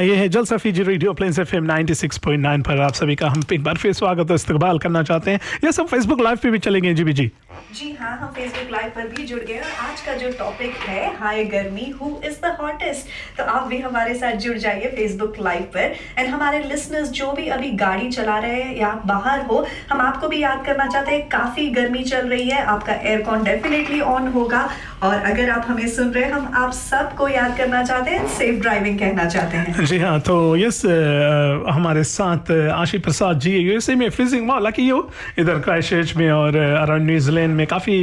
[0.00, 3.42] हाँ ये है Jalsa Fiji radio Plains F M nine पर आप सभी का हम
[3.52, 6.58] एक बार फिर स्वागत और इस्तकबाल करना चाहते हैं। ये सब फेसबुक लाइव पे भी
[6.58, 7.30] चलेंगे जी जी।
[7.74, 11.04] जी हाँ हम फेसबुक लाइव पर भी जुड़ गए और आज का जो टॉपिक है,
[11.16, 15.62] हाय गर्मी हु इज़ द हॉटेस्ट तो आप भी हमारे साथ जुड़ जाइए फेसबुक लाइव
[15.74, 20.00] पर। एंड हमारे लिसनर्स जो भी अभी गाड़ी चला रहे हैं या बाहर हो, हम
[20.00, 24.28] आपको भी याद करना चाहते हैं, काफ़ी गर्मी चल रही है, आपका एयरकॉन डेफिनेटली ऑन
[24.28, 24.68] होगा।
[25.02, 28.60] और अगर आप हमें सुन रहे हैं, हम आप सबको याद करना चाहते हैं सेफ़
[28.60, 30.80] ड्राइविंग कहना चाहते हैं। जी हाँ तो यस
[31.68, 34.98] हमारे साथ आशी प्रसाद जी यूएसए में फ्रीजिंग वाह लकी यू
[35.38, 37.98] इधर क्राइश में और अराउंड न्यूजीलैंड में काफ़ी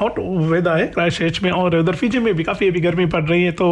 [0.00, 0.18] हॉट
[0.50, 3.52] वेदर है क्राइश में और उधर फिजी में भी काफ़ी अभी गर्मी पड़ रही है
[3.52, 3.70] तो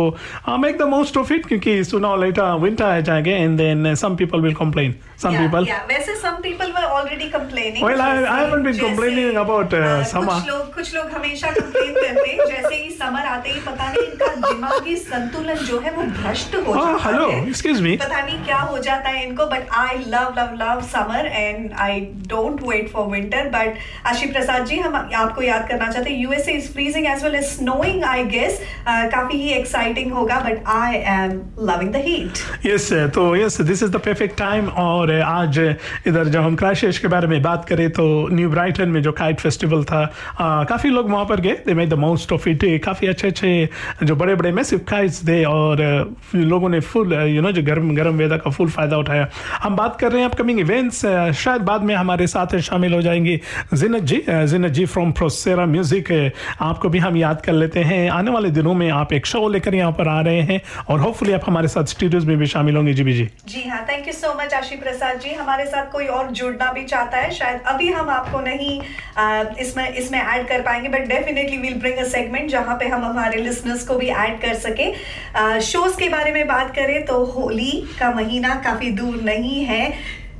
[0.58, 4.40] make the most of it क्योंकि सुना लेटा विंटर आ जाएँगे and then some people
[4.40, 5.78] will complain some Yeah, people yeah.
[5.86, 7.84] वैसे some people were already complaining.
[7.84, 10.34] Well, I, I haven't been complaining about uh, Uh, summer.
[10.34, 14.04] कुछ लोग कुछ लोग हमेशा कंप्लेन करते हैं जैसे ही समर आते ही पता नहीं
[14.06, 17.94] इनका दिमागी संतुलन जो है वो भ्रष्ट हो Ah, जाता hello, है excuse me.
[18.04, 22.00] पता नहीं क्या हो जाता है इनको but I love love love summer and I
[22.34, 23.78] don't wait for winter but
[24.12, 27.44] Ashi Prasad ji हम आपको याद करना चाहते हैं USA is freezing as well as
[27.48, 31.36] snowing I guess काफ़ी ही एक्साइटिंग होगा but I am
[31.72, 35.58] loving the heat yes तो yes this is the perfect time और uh, आज
[36.06, 39.40] इधर जब हम क्राइस्ट के बारे में बात करें तो न्यू ब्राइटन में जो काइट
[39.40, 40.04] फेस्टिवल था
[40.40, 43.68] काफ़ी लोग वहाँ पर गए। They made the most of it काफ़ी अच्छे अच्छे
[44.04, 45.82] जो बड़े बड़े मैसिव काइट्स थे और
[46.34, 49.28] लोगों ने फुल यू नो जो गर्म गर्म वेदर का फुल फ़ायदा उठाया।
[49.62, 51.04] हम बात कर रहे हैं अपकमिंग इवेंट्स
[51.36, 53.40] शायद बाद में हमारे साथ शामिल हो जाएँगे
[53.74, 56.12] जिनत जी। जिनत जी फ्रॉम प्रोसेरा म्यूज़िक
[56.60, 59.74] आपको भी हम याद कर लेते हैं। आने वाले दिनों में आप एक शो लेकर
[59.74, 62.94] यहाँ पर आ रहे हैं और होपफुली आप हमारे साथ स्टूडियोज में भी शामिल होंगे।
[62.94, 66.06] जी बी जी। जी हाँ thank you so much Ashi Prasad ji, हमारे साथ कोई
[66.08, 68.80] और जुड़ना भी चाहता है, शायद अभी हम आपको नहीं
[69.60, 73.42] इसमें इसमें ऐड कर पाएँगे but definitely will bring a segment जहाँ पे हम हमारे
[73.42, 77.70] लिसनर्स को भी ऐड कर सके। शोज़ के बारे में बात करें तो होली
[78.00, 79.92] का महीना काफ़ी दूर नहीं है।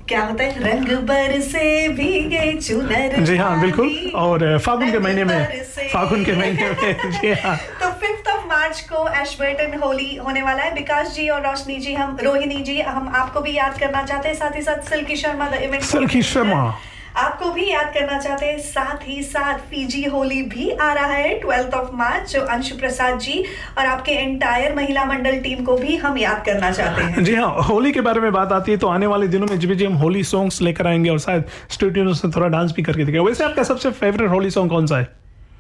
[0.09, 0.63] क्या होता है?
[0.63, 6.33] रंग बर से भीगे चुनर जी हाँ बिल्कुल। और फागुन के महीने में फागुन के
[6.33, 11.15] महीने में जी हाँ। तो फिफ्थ ऑफ़ मार्च को एशबर्टन होली होने वाला है। विकास
[11.15, 14.57] जी और रोशनी जी हम रोहिणी जी हम आपको भी याद करना चाहते हैं। साथ
[14.57, 16.63] ही साथ सिल्की शर्मा द इवेंट सिल्की शर्मा।
[17.17, 21.39] आपको भी याद करना चाहते हैं, साथ ही साथ फीजी होली भी आ रहा है
[21.41, 23.45] ट्वेल्थ ऑफ़ मार्च जो अंशु प्रसाद जी
[23.79, 27.51] और आपके एंटायर महिला मंडल टीम को भी हम याद करना चाहते हैं। जी हाँ
[27.63, 29.95] होली के बारे में बात आती है तो आने वाले दिनों में जब जी हम
[29.95, 33.63] होली सॉन्ग्स लेकर आएँगे और शायद स्टूडियो से थोड़ा डांस भी करके दिखाएँगे। वैसे आपका
[33.63, 35.09] सबसे फेवरेट होली सॉन्ग कौन सा है?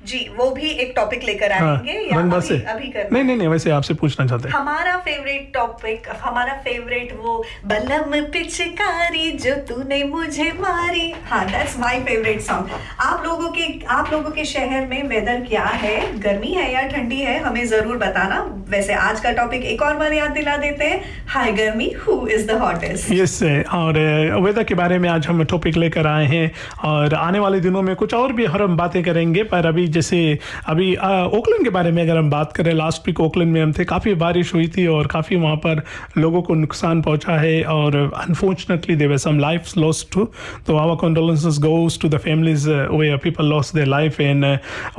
[0.02, 3.36] जी वो भी एक टॉपिक लेकर आएँगे हाँ या से अभी, अभी करना नहीं नहीं
[3.36, 7.36] नहीं वैसे आपसे पूछना चाहते हैं। हमारा फेवरेट टॉपिक हमारा फेवरेट वो
[7.66, 12.70] बलम पिचकारी जो तूने मुझे मारी। हाँ दैट्स माय फेवरेट सॉन्ग
[13.00, 15.96] आप लोगों के आप लोगों के शहर में वेदर क्या है?
[16.20, 17.38] गर्मी है या ठंडी है?
[17.42, 18.40] हमें ज़रूर बताना।
[18.70, 22.46] वैसे आज का टॉपिक एक और बार याद दिला देते हैं। हाय गर्मी who is
[22.46, 23.42] the hottest yes
[23.72, 23.98] और
[24.42, 26.50] वेदर के बारे में आज हम टॉपिक लेकर आए हैं।
[26.84, 30.38] और आने वाले दिनों में कुछ और भी हर हम बातें करेंगे पर अभी जैसे
[30.66, 30.94] अभी
[31.38, 34.14] ओकलैंड के बारे में अगर हम बात करें लास्ट वीक ओकलैंड में हम थे काफ़ी
[34.14, 35.82] बारिश हुई थी और काफ़ी वहाँ पर
[36.18, 40.24] लोगों को नुकसान पहुँचा है और unfortunately there were some life lost too
[40.66, 44.44] तो our condolences goes to the families way people lost their life and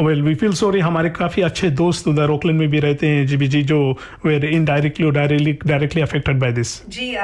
[0.02, 3.48] well we feel sorry हमारे काफ़ी अच्छे दोस्त उधर ओकलैंड में भी रहते हैं जी
[3.48, 7.16] जी जो वेर इनडायरेक्टली और directly directly affected by this ji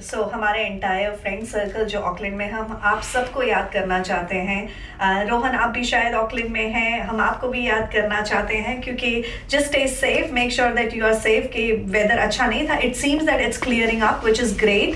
[0.00, 4.68] so हमारे एंटायर फ्रेंड सर्कल जो ऑकलैंड में हम आप सबको याद करना चाहते हैं।
[5.00, 8.80] अ, रोहन आप भी शायद ऑकलैंड में हैं हम आपको भी याद करना चाहते हैं
[8.80, 12.76] क्योंकि just stay safe make sure that you are safe कि वेदर अच्छा नहीं था।
[12.78, 14.94] It seems that it's clearing up which is great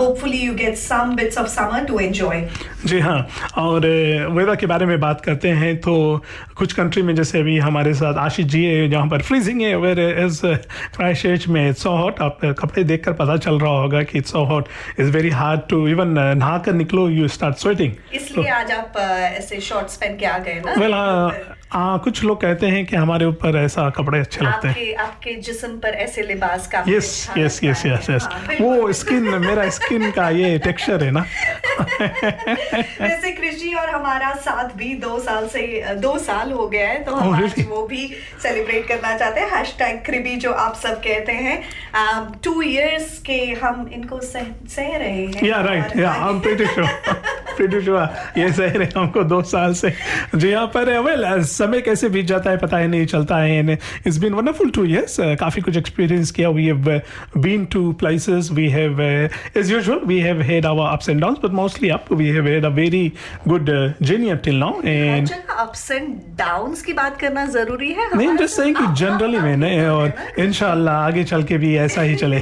[0.00, 2.48] hopefully you get some bits of summer to enjoy
[2.86, 3.18] जी हाँ
[3.58, 3.86] और
[4.32, 5.94] वेदर के बारे में बात करते हैं तो
[6.56, 10.00] कुछ कंट्री में जैसे अभी हमारे साथ आशीष जी है जहाँ पर फ्रीजिंग है वेर
[10.24, 10.40] इज़
[10.96, 14.44] क्राइस्ट में इट्स सो हॉट आप कपड़े देखकर पता चल रहा होगा कि it's so
[14.44, 14.68] hot
[15.00, 18.96] is very hard to even नहा कर निकलो यू स्टार्ट स्वेटिंग इसलिए आज आप
[19.38, 20.74] ऐसे शॉर्ट्स पहन के आ गए ना?
[20.78, 21.33] वेल हाँ
[21.76, 25.68] कुछ लोग कहते हैं कि हमारे ऊपर ऐसा कपड़े अच्छे लगते हैं। आपके आपके जिस्म
[25.78, 28.28] पर ऐसे लिबास काफ़ी yes yes yes yes yes
[28.60, 31.20] वो स्किन मेरा स्किन का ये टेक्सचर है ना।
[33.00, 37.14] वैसे कृषि और हमारा साथ भी दो साल से दो साल हो गया है तो
[37.14, 37.68] हम Oh, आज really?
[37.70, 38.06] वो भी
[38.42, 41.62] सेलिब्रेट करना चाहते हैं। हैश टैग कृबी जो आप सब कहते हैं।
[42.44, 46.66] टू इयर्स के हम इनको सह, सह रहे हैं। Yeah right yeah I am pretty
[46.66, 46.88] sure
[47.56, 49.92] pretty sure ये सह रहे हमको दो साल से।
[50.34, 51.24] जी हाँ पर वेल
[51.64, 55.16] समय कैसे बीत जाता है पता ही नहीं चलता है it's been wonderful two years
[55.40, 56.90] काफ़ी कुछ एक्सपीरियंस किया we have
[57.38, 61.52] been to places we have as usual we have had our ups and downs but
[61.54, 63.06] mostly up we have had a very
[63.48, 63.70] good
[64.02, 66.08] journey up till now and ups and
[66.38, 71.24] downs की बात करना ज़रूरी है नहीं just saying कि generally मैंने और इंशाल्लाह आगे
[71.24, 72.36] चल के भी ऐसा ही चले।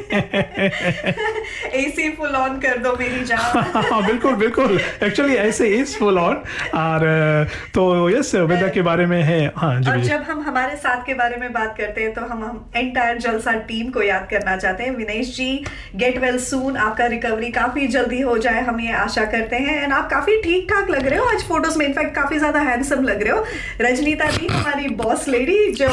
[1.79, 3.59] एसी फुल ऑन कर दो मेरी जान।
[3.93, 6.37] हाँ बिल्कुल बिल्कुल। एक्चुअली ऐसे इज़ फुल ऑन
[6.75, 7.07] और
[7.47, 11.05] uh, तो यस वेदर के बारे में है। हाँ जी और जब हम हमारे साथ
[11.07, 14.57] के बारे में बात करते हैं तो हम हम एंटायर जलसा टीम को याद करना
[14.57, 15.65] चाहते हैं। Vinesh ji
[15.97, 19.93] get well soon आपका रिकवरी काफ़ी जल्दी हो जाए हम ये आशा करते हैं। एंड
[19.93, 23.23] आप काफ़ी ठीक ठाक लग रहे हो। आज फ़ोटोज़ में इनफैक्ट काफ़ी ज़्यादा हैंडसम लग
[23.23, 23.45] रहे हो।
[23.81, 25.89] रजनीता जी हमारी बॉस लेडी जो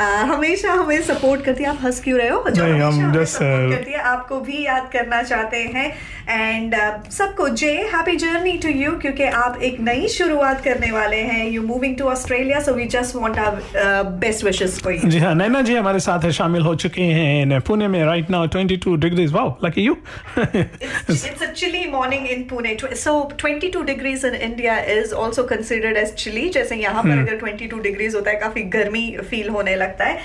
[0.00, 2.44] आ, हमेशा हमें सपोर्ट करती है। आप हंस क्यों रहे हो?
[2.50, 5.88] जो हमेशा just, uh, करती है आपको भी याद करना चाहते हैं।
[6.30, 6.74] एंड
[7.10, 11.62] सबको जे हैप्पी जर्नी टू यू क्योंकि आप एक नई शुरुआत करने वाले हैं। You
[11.62, 15.34] moving to Australia Australia so we just want our best wishes for you जी हाँ
[15.34, 19.32] नैना जी हमारे साथ है शामिल हो चुके हैं पुणे में right now 22 degrees
[19.32, 19.96] wow lucky you
[20.38, 23.14] it's a chilly morning in Pune so
[23.44, 27.28] 22 degrees in India is also considered as chilly जैसे यहाँ पर hmm.
[27.28, 30.18] अगर 22 डिग्रीज होता है काफ़ी गर्मी फील होने लगता है।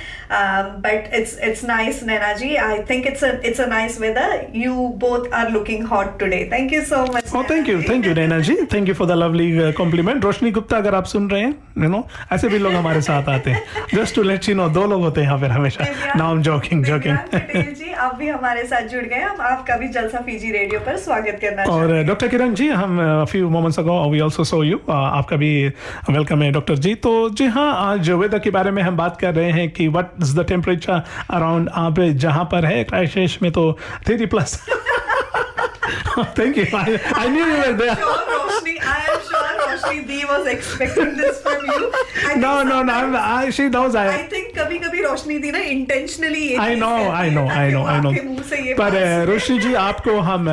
[0.86, 2.56] But it's it's nice Naina ji.
[2.68, 6.74] I think it's a it's a nice weather you both are looking hot today thank
[6.74, 8.56] you so much oh thank you thank you Naina ji.
[8.74, 9.52] Thank you for the lovely
[9.82, 11.54] compliment Roshni Gupta अगर आप सुन रहे हैं
[11.84, 13.64] you know ऐसे भी लोग हमारे साथ आते हैं.
[13.96, 15.86] Just to let you know, दो लोग होते हैं यहाँ पर हमेशा.
[16.16, 17.18] I'm joking, joking.
[17.74, 21.40] जी आप भी हमारे साथ जुड़ गए हम आपका भी जलसा फीजी रेडियो पर स्वागत
[21.42, 25.52] करना और डॉक्टर किरण जी हम few moments ago we also so you आपका भी
[26.10, 29.34] वेलकम है डॉक्टर जी तो जी हाँ आज वेदर के बारे में हम बात कर
[29.34, 33.72] रहे हैं कि what is the temperature around आप जहाँ पर है क्राइसिस में तो
[34.08, 34.62] three plus
[36.18, 38.76] thank you I knew you were there Sure, Roshni,
[39.94, 41.92] I am sure Roshni D was expecting this from you.
[42.38, 42.94] No, no, no.
[42.94, 44.22] I'm, I, she knows I.
[44.22, 44.43] I think
[44.74, 48.12] कभी कभी रोशनी दी ना intentionally I know I know I know I know
[48.78, 48.96] पर
[49.26, 50.48] रोशनी जी आपको हम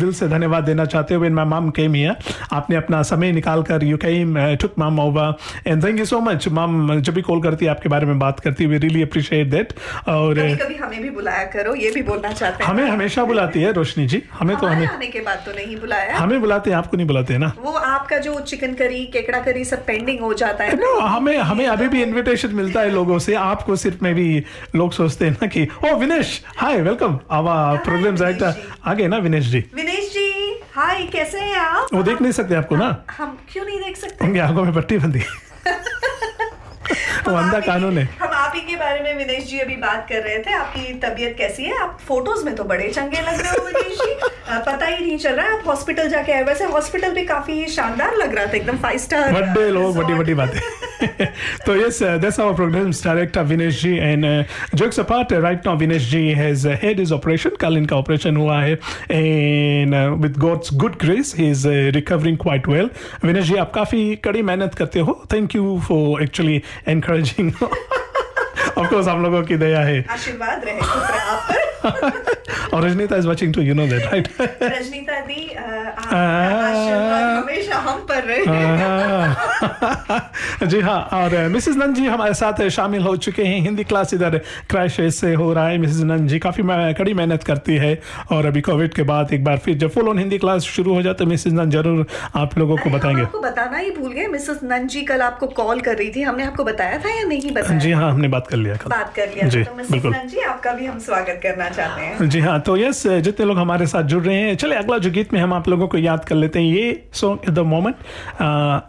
[0.00, 3.84] दिल से धन्यवाद देना चाहते हुए माई मम केम हियर आपने अपना समय निकाल कर
[3.84, 5.34] you came took mum over
[5.66, 8.40] and thank you so much mum जब भी कॉल करती है आपके बारे में बात
[8.40, 9.72] करती है वी रियली अप्रिशिएट दैट
[10.08, 13.62] और कभी कभी हमें भी बुलाया करो ये भी बोलना चाहते हैं। हमें हमेशा बुलाती
[13.62, 16.76] है रोशनी जी हमें तो हमें आने के बाद तो नहीं बुलाया। हमें बुलाते हैं
[16.76, 17.52] आपको नहीं बुलाते हैं ना?
[17.62, 21.88] वो आपका जो चिकन करी केकड़ा करी सब पेंडिंग हो जाता है हमें हमें अभी
[21.88, 24.44] भी इनविटेशन मिलता है लोगों से आपको सिर्फ़ में भी
[24.74, 29.16] लोग सोचते हैं ना कि ओ Vinesh hi welcome our programme director आ गए ना
[29.16, 29.64] विनेश जी?
[29.74, 31.86] विनेश जी हाय कैसे हैं आप?
[31.94, 33.04] वो देख नहीं सकते आपको ना?
[33.18, 34.38] हम क्यों नहीं देख सकते?
[34.38, 35.22] आपको में पट्टी बंदी
[37.28, 40.22] वो अंधा कानून है हम आप ही के बारे में विनेश जी अभी बात कर
[40.22, 43.64] रहे थे आपकी तबीयत कैसी है आप फ़ोटोज़ में तो बड़े चंगे लग रहे हो
[43.66, 44.14] विनेश जी
[44.66, 48.16] पता ही नहीं चल रहा है आप हॉस्पिटल जाके आए वैसे हॉस्पिटल भी काफ़ी शानदार
[48.16, 50.60] लग रहा था एकदम फाइव स्टार बड़े लोग बड़ी बड़ी बातें
[51.64, 53.98] so yes, uh, that's our program's director Vinesh ji.
[54.00, 57.56] And uh, jokes apart, uh, right now Vinesh ji has uh, had his operation.
[57.60, 58.78] कल इनका operation हुआ है
[59.10, 62.88] and uh, with God's good grace, he is uh, recovering quite well.
[63.24, 65.18] Vinesh ji, आप काफ़ी कड़ी मेहनत करते हो.
[65.34, 67.50] Thank you for actually encouraging.
[68.78, 70.04] Of course हम लोगों की दया है.
[70.10, 73.62] आशीर्वाद रहे आप पर और Rajnita is watching too.
[73.66, 74.26] You know that, right?
[74.62, 75.42] Rajnita di
[77.36, 78.42] हमेशा हम पर रहे।
[80.66, 84.36] जी हाँ और मिसेस नंद जी हमारे साथ शामिल हो चुके हैं हिंदी क्लास इधर
[84.70, 86.62] क्रैश से हो रहा है। मिसेस नंद जी काफ़ी
[86.98, 87.92] कड़ी मेहनत करती है
[88.32, 91.02] और अभी कोविड के बाद एक बार फिर जब फुल ऑन हिंदी क्लास शुरू हो
[91.02, 92.06] जाए तो मिसेस नंद ज़रूर
[92.36, 95.80] आप लोगों को बताएँगे। आपको बताना ही भूल गए। मिसेस नंद जी कल आपको कॉल
[95.80, 97.78] कर रही थी। हमने आपको बताया था या नहीं बताया?
[97.78, 100.86] जी हाँ हमने बात कर लिया बात कर लिया। जी तो बिल्कुल। जी आपका भी
[100.86, 104.36] हम स्वागत करना चाहते हैं। जी हाँ तो यस जितने लोग हमारे साथ जुड़ रहे
[104.36, 107.02] हैं चले अगला जो गीत में हम आप लोगों को याद कर लेते हैं ये
[107.12, 107.96] song the moment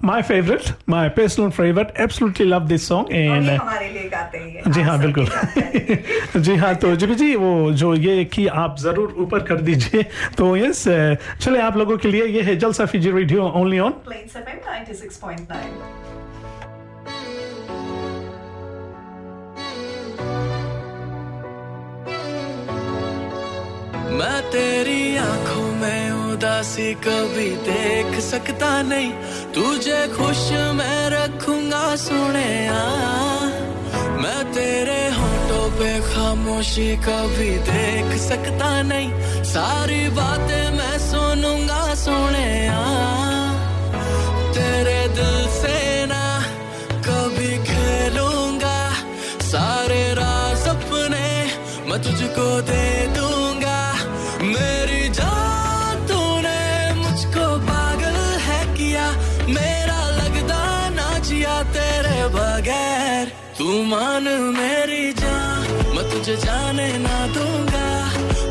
[0.06, 4.82] my favourite my personal favourite absolutely love this song and हमारे लिए गाते हैं जी
[4.82, 9.62] हाँ बिल्कुल। जी हाँ तो जी जी वो जो ये कि आप ज़रूर ऊपर कर
[9.70, 10.04] दीजिए
[10.38, 10.84] तो यस
[11.42, 16.07] चले आप लोगों के लिए ये है Jalsa Fiji radio only on FM 96.9
[24.18, 29.12] मैं तेरी आँखों में उदासी कभी देख सकता नहीं।
[29.54, 30.42] तुझे खुश
[30.78, 32.50] मैं रखूँगा, सुने
[34.22, 42.50] मैं तेरे होठों पे खामोशी कभी देख सकता नहीं। सारी बातें मैं सुनूँगा, सुने
[44.58, 46.26] तेरे दिल से ना
[47.08, 48.78] कभी खेलूँगा।
[49.46, 51.26] सारे राज अपने
[51.90, 53.37] मैं तुझको दे दूँगा
[63.88, 67.88] मान मेरी जान, मैं तुझे जाने ना दूँगा।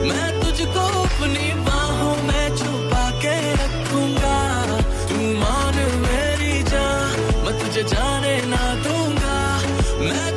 [0.09, 4.39] मैं तुझको अपनी बाहों में छुपा के रखूँगा।
[5.09, 9.37] तू मान मेरी जान, मैं तुझे जाने ना दूँगा।
[10.01, 10.36] मैं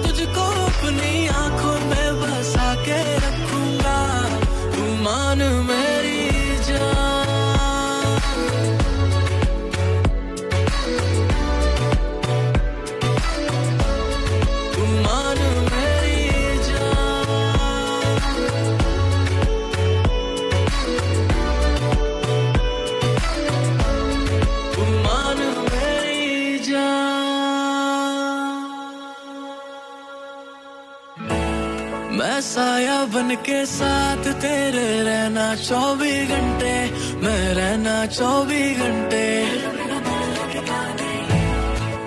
[33.19, 36.75] बन के साथ तेरे रहना चौबीस घंटे,
[37.19, 39.25] मैं रहना चौबीस घंटे।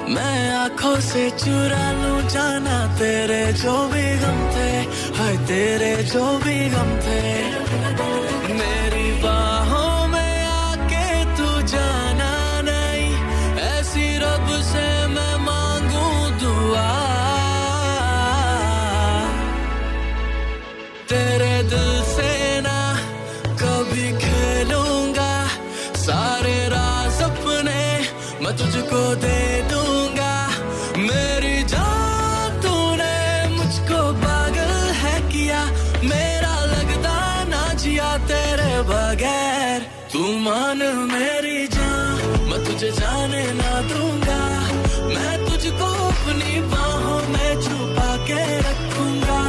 [0.08, 4.70] मैं आँखों से चुरा लू जाना तेरे जो भी गम थे,
[5.18, 7.20] हाय तेरे जो भी गम थे।
[28.52, 29.38] तुझको दे
[29.70, 30.34] दूँगा।
[30.98, 33.14] मेरी जान तूने
[33.48, 35.60] मुझको पागल है किया।
[36.04, 39.80] मेरा लगदा ना जिया तेरे बगैर।
[40.12, 40.82] तू मान
[41.12, 44.40] मेरी जान, मैं तुझे जाने ना दूँगा।
[45.14, 49.40] मैं तुझको अपनी बाहों में छुपा के रखूँगा।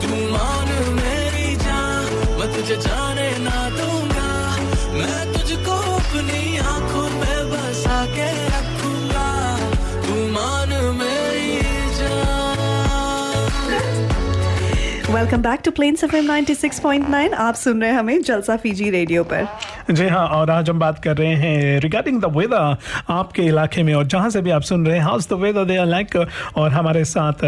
[0.00, 2.08] तू मान मेरी जान,
[2.40, 4.28] मैं तुझे जाने ना दूँगा।
[4.92, 6.49] मैं तुझको अपनी
[15.20, 19.46] welcome back to plain FM 96.9 आप सुन रहे हैं हमें जलसा फीजी रेडियो पर।
[19.98, 22.76] जी हाँ और आज हम बात कर रहे हैं रिगार्डिंग द वेदर
[23.10, 25.84] आपके इलाके में, और जहाँ से भी आप सुन रहे हैं how's the weather there
[25.84, 26.14] like
[26.56, 27.42] और हमारे साथ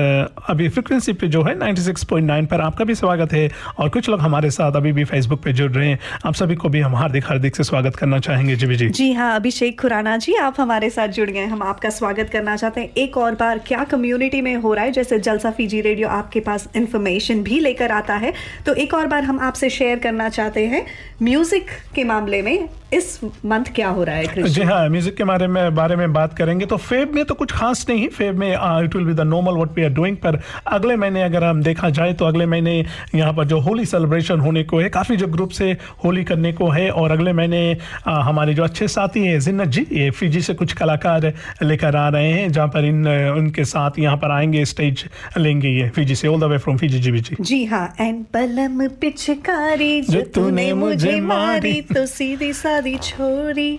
[0.51, 4.51] अभी फ्रिक्वेंसी पे जो है 96.9 पर आपका भी स्वागत है, और कुछ लोग हमारे
[4.51, 7.57] साथ अभी भी फेसबुक पे जुड़ रहे हैं। आप सभी को भी हम हार्दिक हार्दिक
[7.57, 11.29] से स्वागत करना चाहेंगे। जी जी। जी हाँ अभिषेक खुराना जी, आप हमारे साथ जुड़
[11.31, 14.85] गए हम आपका स्वागत करना चाहते हैं। एक और बार, क्या कम्युनिटी में हो रहा
[14.85, 14.93] है?
[14.93, 18.33] जैसे जलसा फीजी रेडियो आपके पास इंफॉर्मेशन भी लेकर आता है।
[18.67, 20.85] तो एक और बार हम आपसे शेयर करना चाहते हैं।
[21.23, 25.47] म्यूज़िक के मामले में इस मंथ क्या हो रहा है जी हाँ म्यूज़िक के बारे
[25.47, 28.95] में बारे में बात करेंगे तो फेब में तो कुछ खास नहीं फेब में it
[28.97, 32.13] will be the normal what we are doing पर अगले महीने अगर हम देखा जाए
[32.13, 32.75] तो अगले महीने
[33.15, 35.71] यहाँ पर जो होली सेलिब्रेशन होने को है काफ़ी जो ग्रुप से
[36.05, 37.63] होली करने को है और अगले महीने
[38.07, 41.33] हमारे जो अच्छे साथी हैं जिन्नत जी ये फिजी से कुछ कलाकार
[41.63, 45.05] लेकर आ रहे हैं जहाँ पर इन उनके साथ यहाँ पर आएँगे स्टेज
[45.39, 48.87] लेंगे ये फिजी से all the way from Fiji जी जी जी हाँ एंड पलम
[49.01, 53.71] पिचकारी जो तूने मुझे मारी तो सीधी सादी छोरी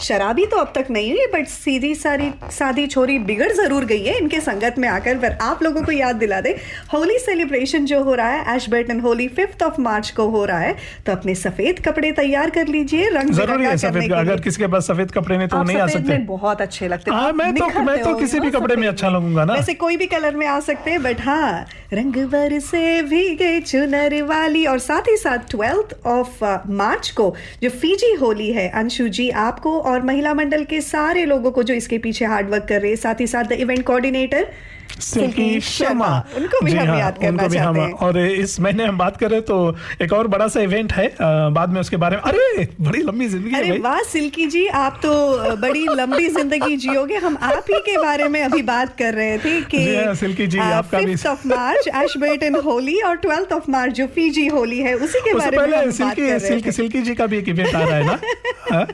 [0.00, 4.16] शराबी तो अब तक नहीं हुई बट सीधी सारी सादी छोरी बिगड़ ज़रूर गई है
[4.18, 6.56] इनके संगत में आकर। पर आप लोगों को याद दिला दे
[6.92, 10.74] होली सेलिब्रेशन जो हो रहा है Ashburton Holi fifth of March को हो रहा है
[11.06, 14.86] तो अपने सफ़ेद कपड़े तैयार कर लीजिए रंग ज़रूरी है सफ़ेद अगर। किसी के पास
[14.86, 18.02] सफ़ेद कपड़े नहीं तो नहीं आ सकते। बहुत अच्छे लगते हैं। हाँ मैं तो मैं
[18.02, 20.90] तो किसी भी कपड़े में अच्छा लगूँगा ना। वैसे कोई भी कलर में आ सकते
[20.90, 26.44] हैं बट हाँ रंग भर से भीगे चुनर वाली और साथ ही साथ ट्वेल्थ ऑफ़
[26.72, 31.50] मार्च को जो फीजी होली है अंशु जी आपको और महिला मंडल के सारे लोगों
[31.50, 34.50] को जो इसके पीछे हार्ड वर्क कर रहे हैं साथ ही साथ the event coordinator
[35.00, 36.06] Silky Sharma.
[36.36, 39.16] उनको भी जी हम हाँ, याद करना भी चाहते हैं। और इस महीने हम बात
[39.16, 39.56] करें तो
[40.02, 43.28] एक और बड़ा सा इवेंट है अ, बाद में उसके बारे में। अरे बड़ी लंबी
[43.28, 45.12] ज़िंदगी अरे वाह सिल्की जी आप तो
[45.62, 49.60] बड़ी लंबी ज़िंदगी जियोगे। हम आप ही के बारे में अभी बात कर रहे थे
[49.70, 50.98] कि हाँ, सिल्की जी, आपका
[51.30, 55.66] ऑफ़ मार्च एशबर्टन होली और ट्वेल्थ ऑफ़ मार्च जो फीजी होली है उसी के बारे
[55.66, 58.18] में सिल्की सिल्की जी का भी एक इवेंट आ रहा है ना?
[58.70, 58.86] हाँ?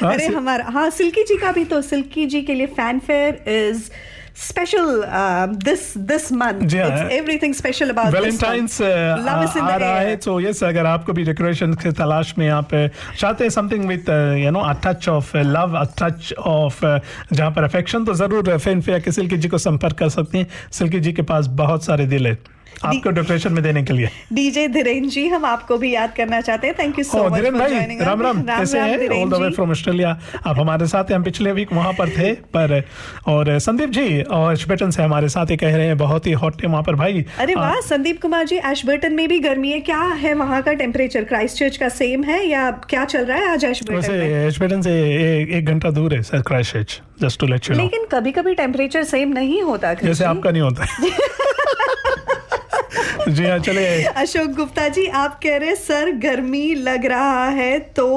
[0.00, 3.44] हाँ, अरे हमारा हाँ सिल्की जी का भी तो सिल्की जी के लिए fan fair
[3.50, 3.90] is
[4.42, 4.86] special
[5.64, 6.62] this this month.
[6.86, 8.12] It's everything special about
[10.24, 12.86] तो यस अगर आपको भी डेकोरेशन की तलाश में आप अ,
[13.18, 14.08] चाहते हैं something with
[14.44, 16.84] you know a touch of love a touch of
[17.32, 20.46] जहाँ पर अफेक्शन तो ज़रूर फ़ैन फेयर के सिल्की जी को संपर्क कर सकते हैं।
[20.72, 22.36] सिल्की जी के पास बहुत सारे दिल है।
[22.84, 26.66] आपको डिप्रेशन में देने के लिए। डीजे धीरेन जी हम आपको भी याद करना चाहते
[26.66, 29.08] हैं। Thank you so much for भाई राम राम कैसे हैं?
[29.08, 32.32] All the way from Australia आप हमारे साथ हैं हम पिछले वीक वहाँ पर थे
[32.56, 32.82] पर
[33.26, 36.62] और संदीप जी और श्वेटन से हमारे साथ ही कह रहे हैं बहुत ही हॉट
[36.62, 40.00] है वहाँ पर भाई। अरे वाह संदीप कुमार जी एशबर्टन में भी गर्मी है। क्या
[40.00, 43.64] है वहाँ का टेम्परेचर क्राइस्ट चर्च का सेम है या क्या चल रहा है आज
[43.64, 44.46] एशबर्टन में?
[44.46, 44.92] एशबेटन से
[45.58, 49.02] एक घंटा दूर है sir Christ just to let you know लेकिन कभी कभी टेम्परेचर
[49.04, 50.86] सेम नहीं होता जैसे आपका नहीं होता।
[53.28, 57.78] जी हाँ चले अशोक गुप्ता जी आप कह रहे हैं, सर गर्मी लग रहा है
[57.96, 58.08] तो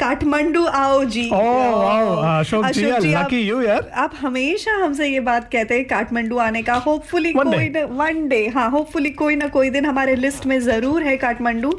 [0.00, 5.74] काठमांडू आओ जी वाओ, अशोक जी, आप- यू यार। आप हमेशा हमसे ये बात कहते
[5.74, 7.68] हैं काठमांडू आने का होपफुली कोई.
[7.98, 11.78] वन डे हाँ होपफुली कोई ना कोई दिन हमारे लिस्ट में ज़रूर है काठमांडू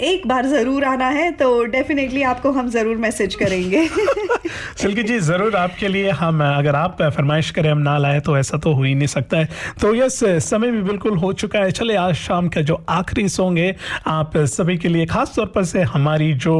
[0.00, 3.86] एक बार ज़रूर आना है तो डेफिनेटली आपको हम ज़रूर मैसेज करेंगे।
[4.78, 8.58] सिल्की जी ज़रूर आपके लिए हम अगर आप फरमाइश करें हम ना लाए तो ऐसा
[8.58, 9.48] तो हो ही नहीं सकता है।
[9.80, 13.58] तो यस समय भी बिल्कुल हो चुका है। चले आज शाम का जो आखिरी सॉन्ग
[13.58, 13.76] है
[14.08, 16.56] आप सभी के लिए खास तौर पर से हमारी जो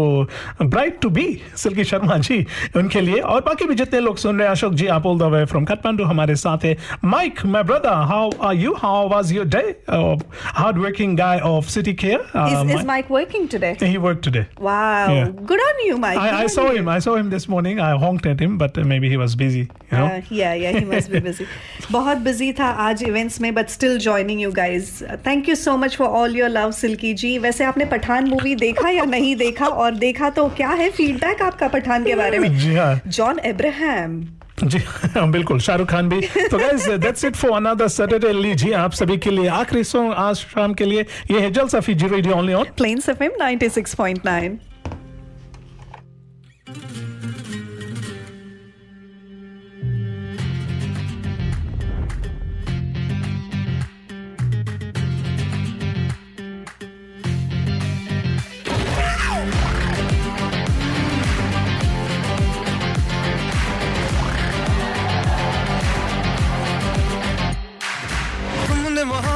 [0.62, 1.26] bride to be
[1.56, 2.44] Silky Sharma ji
[2.76, 5.32] उनके लिए। और बाकी भी जितने लोग सुन रहे हैं अशोक जी आप all the
[5.34, 9.46] way from Kathmandu हमारे साथ है। Mike my brother how are you how was your
[9.46, 12.28] day hard working guy of city care
[12.70, 13.10] is Mike?
[13.30, 13.74] Working today?
[13.80, 15.14] he worked today Wow.
[15.14, 15.28] Yeah.
[15.50, 16.18] Good on you, Mike.
[16.18, 16.78] I, I saw you.
[16.78, 16.88] him.
[16.88, 17.80] I saw him this morning.
[17.80, 19.60] I honked at him, but uh, maybe he was busy.
[19.90, 20.06] You know.
[20.06, 21.46] Uh, yeah, yeah, he must be busy.
[21.92, 25.96] बहुत busy था आज events में but still joining you guys thank you so much
[25.96, 29.94] for all your love Silky ji वैसे आपने Pathan movie देखा या नहीं देखा और
[30.04, 34.20] देखा तो क्या है फीडबैक आपका पठान के बारे में हाँ जॉन एब्राहम
[34.64, 38.92] जी हाँ, बिल्कुल शाहरुख खान भी। तो guys that's it for another Saturday लीजिए आप
[38.92, 42.52] सभी के लिए आखिरी सॉन्ग आज शाम के लिए। ये है Jalsa Fiji radio only
[42.52, 44.69] on FM 96.9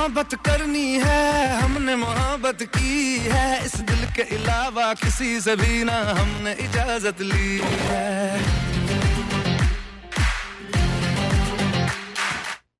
[0.05, 1.21] मोहब्बत करनी है,
[1.57, 7.61] हमने मोहब्बत की है। इस दिल के अलावा किसी से भी ना हमने इजाज़त ली
[7.89, 8.74] है।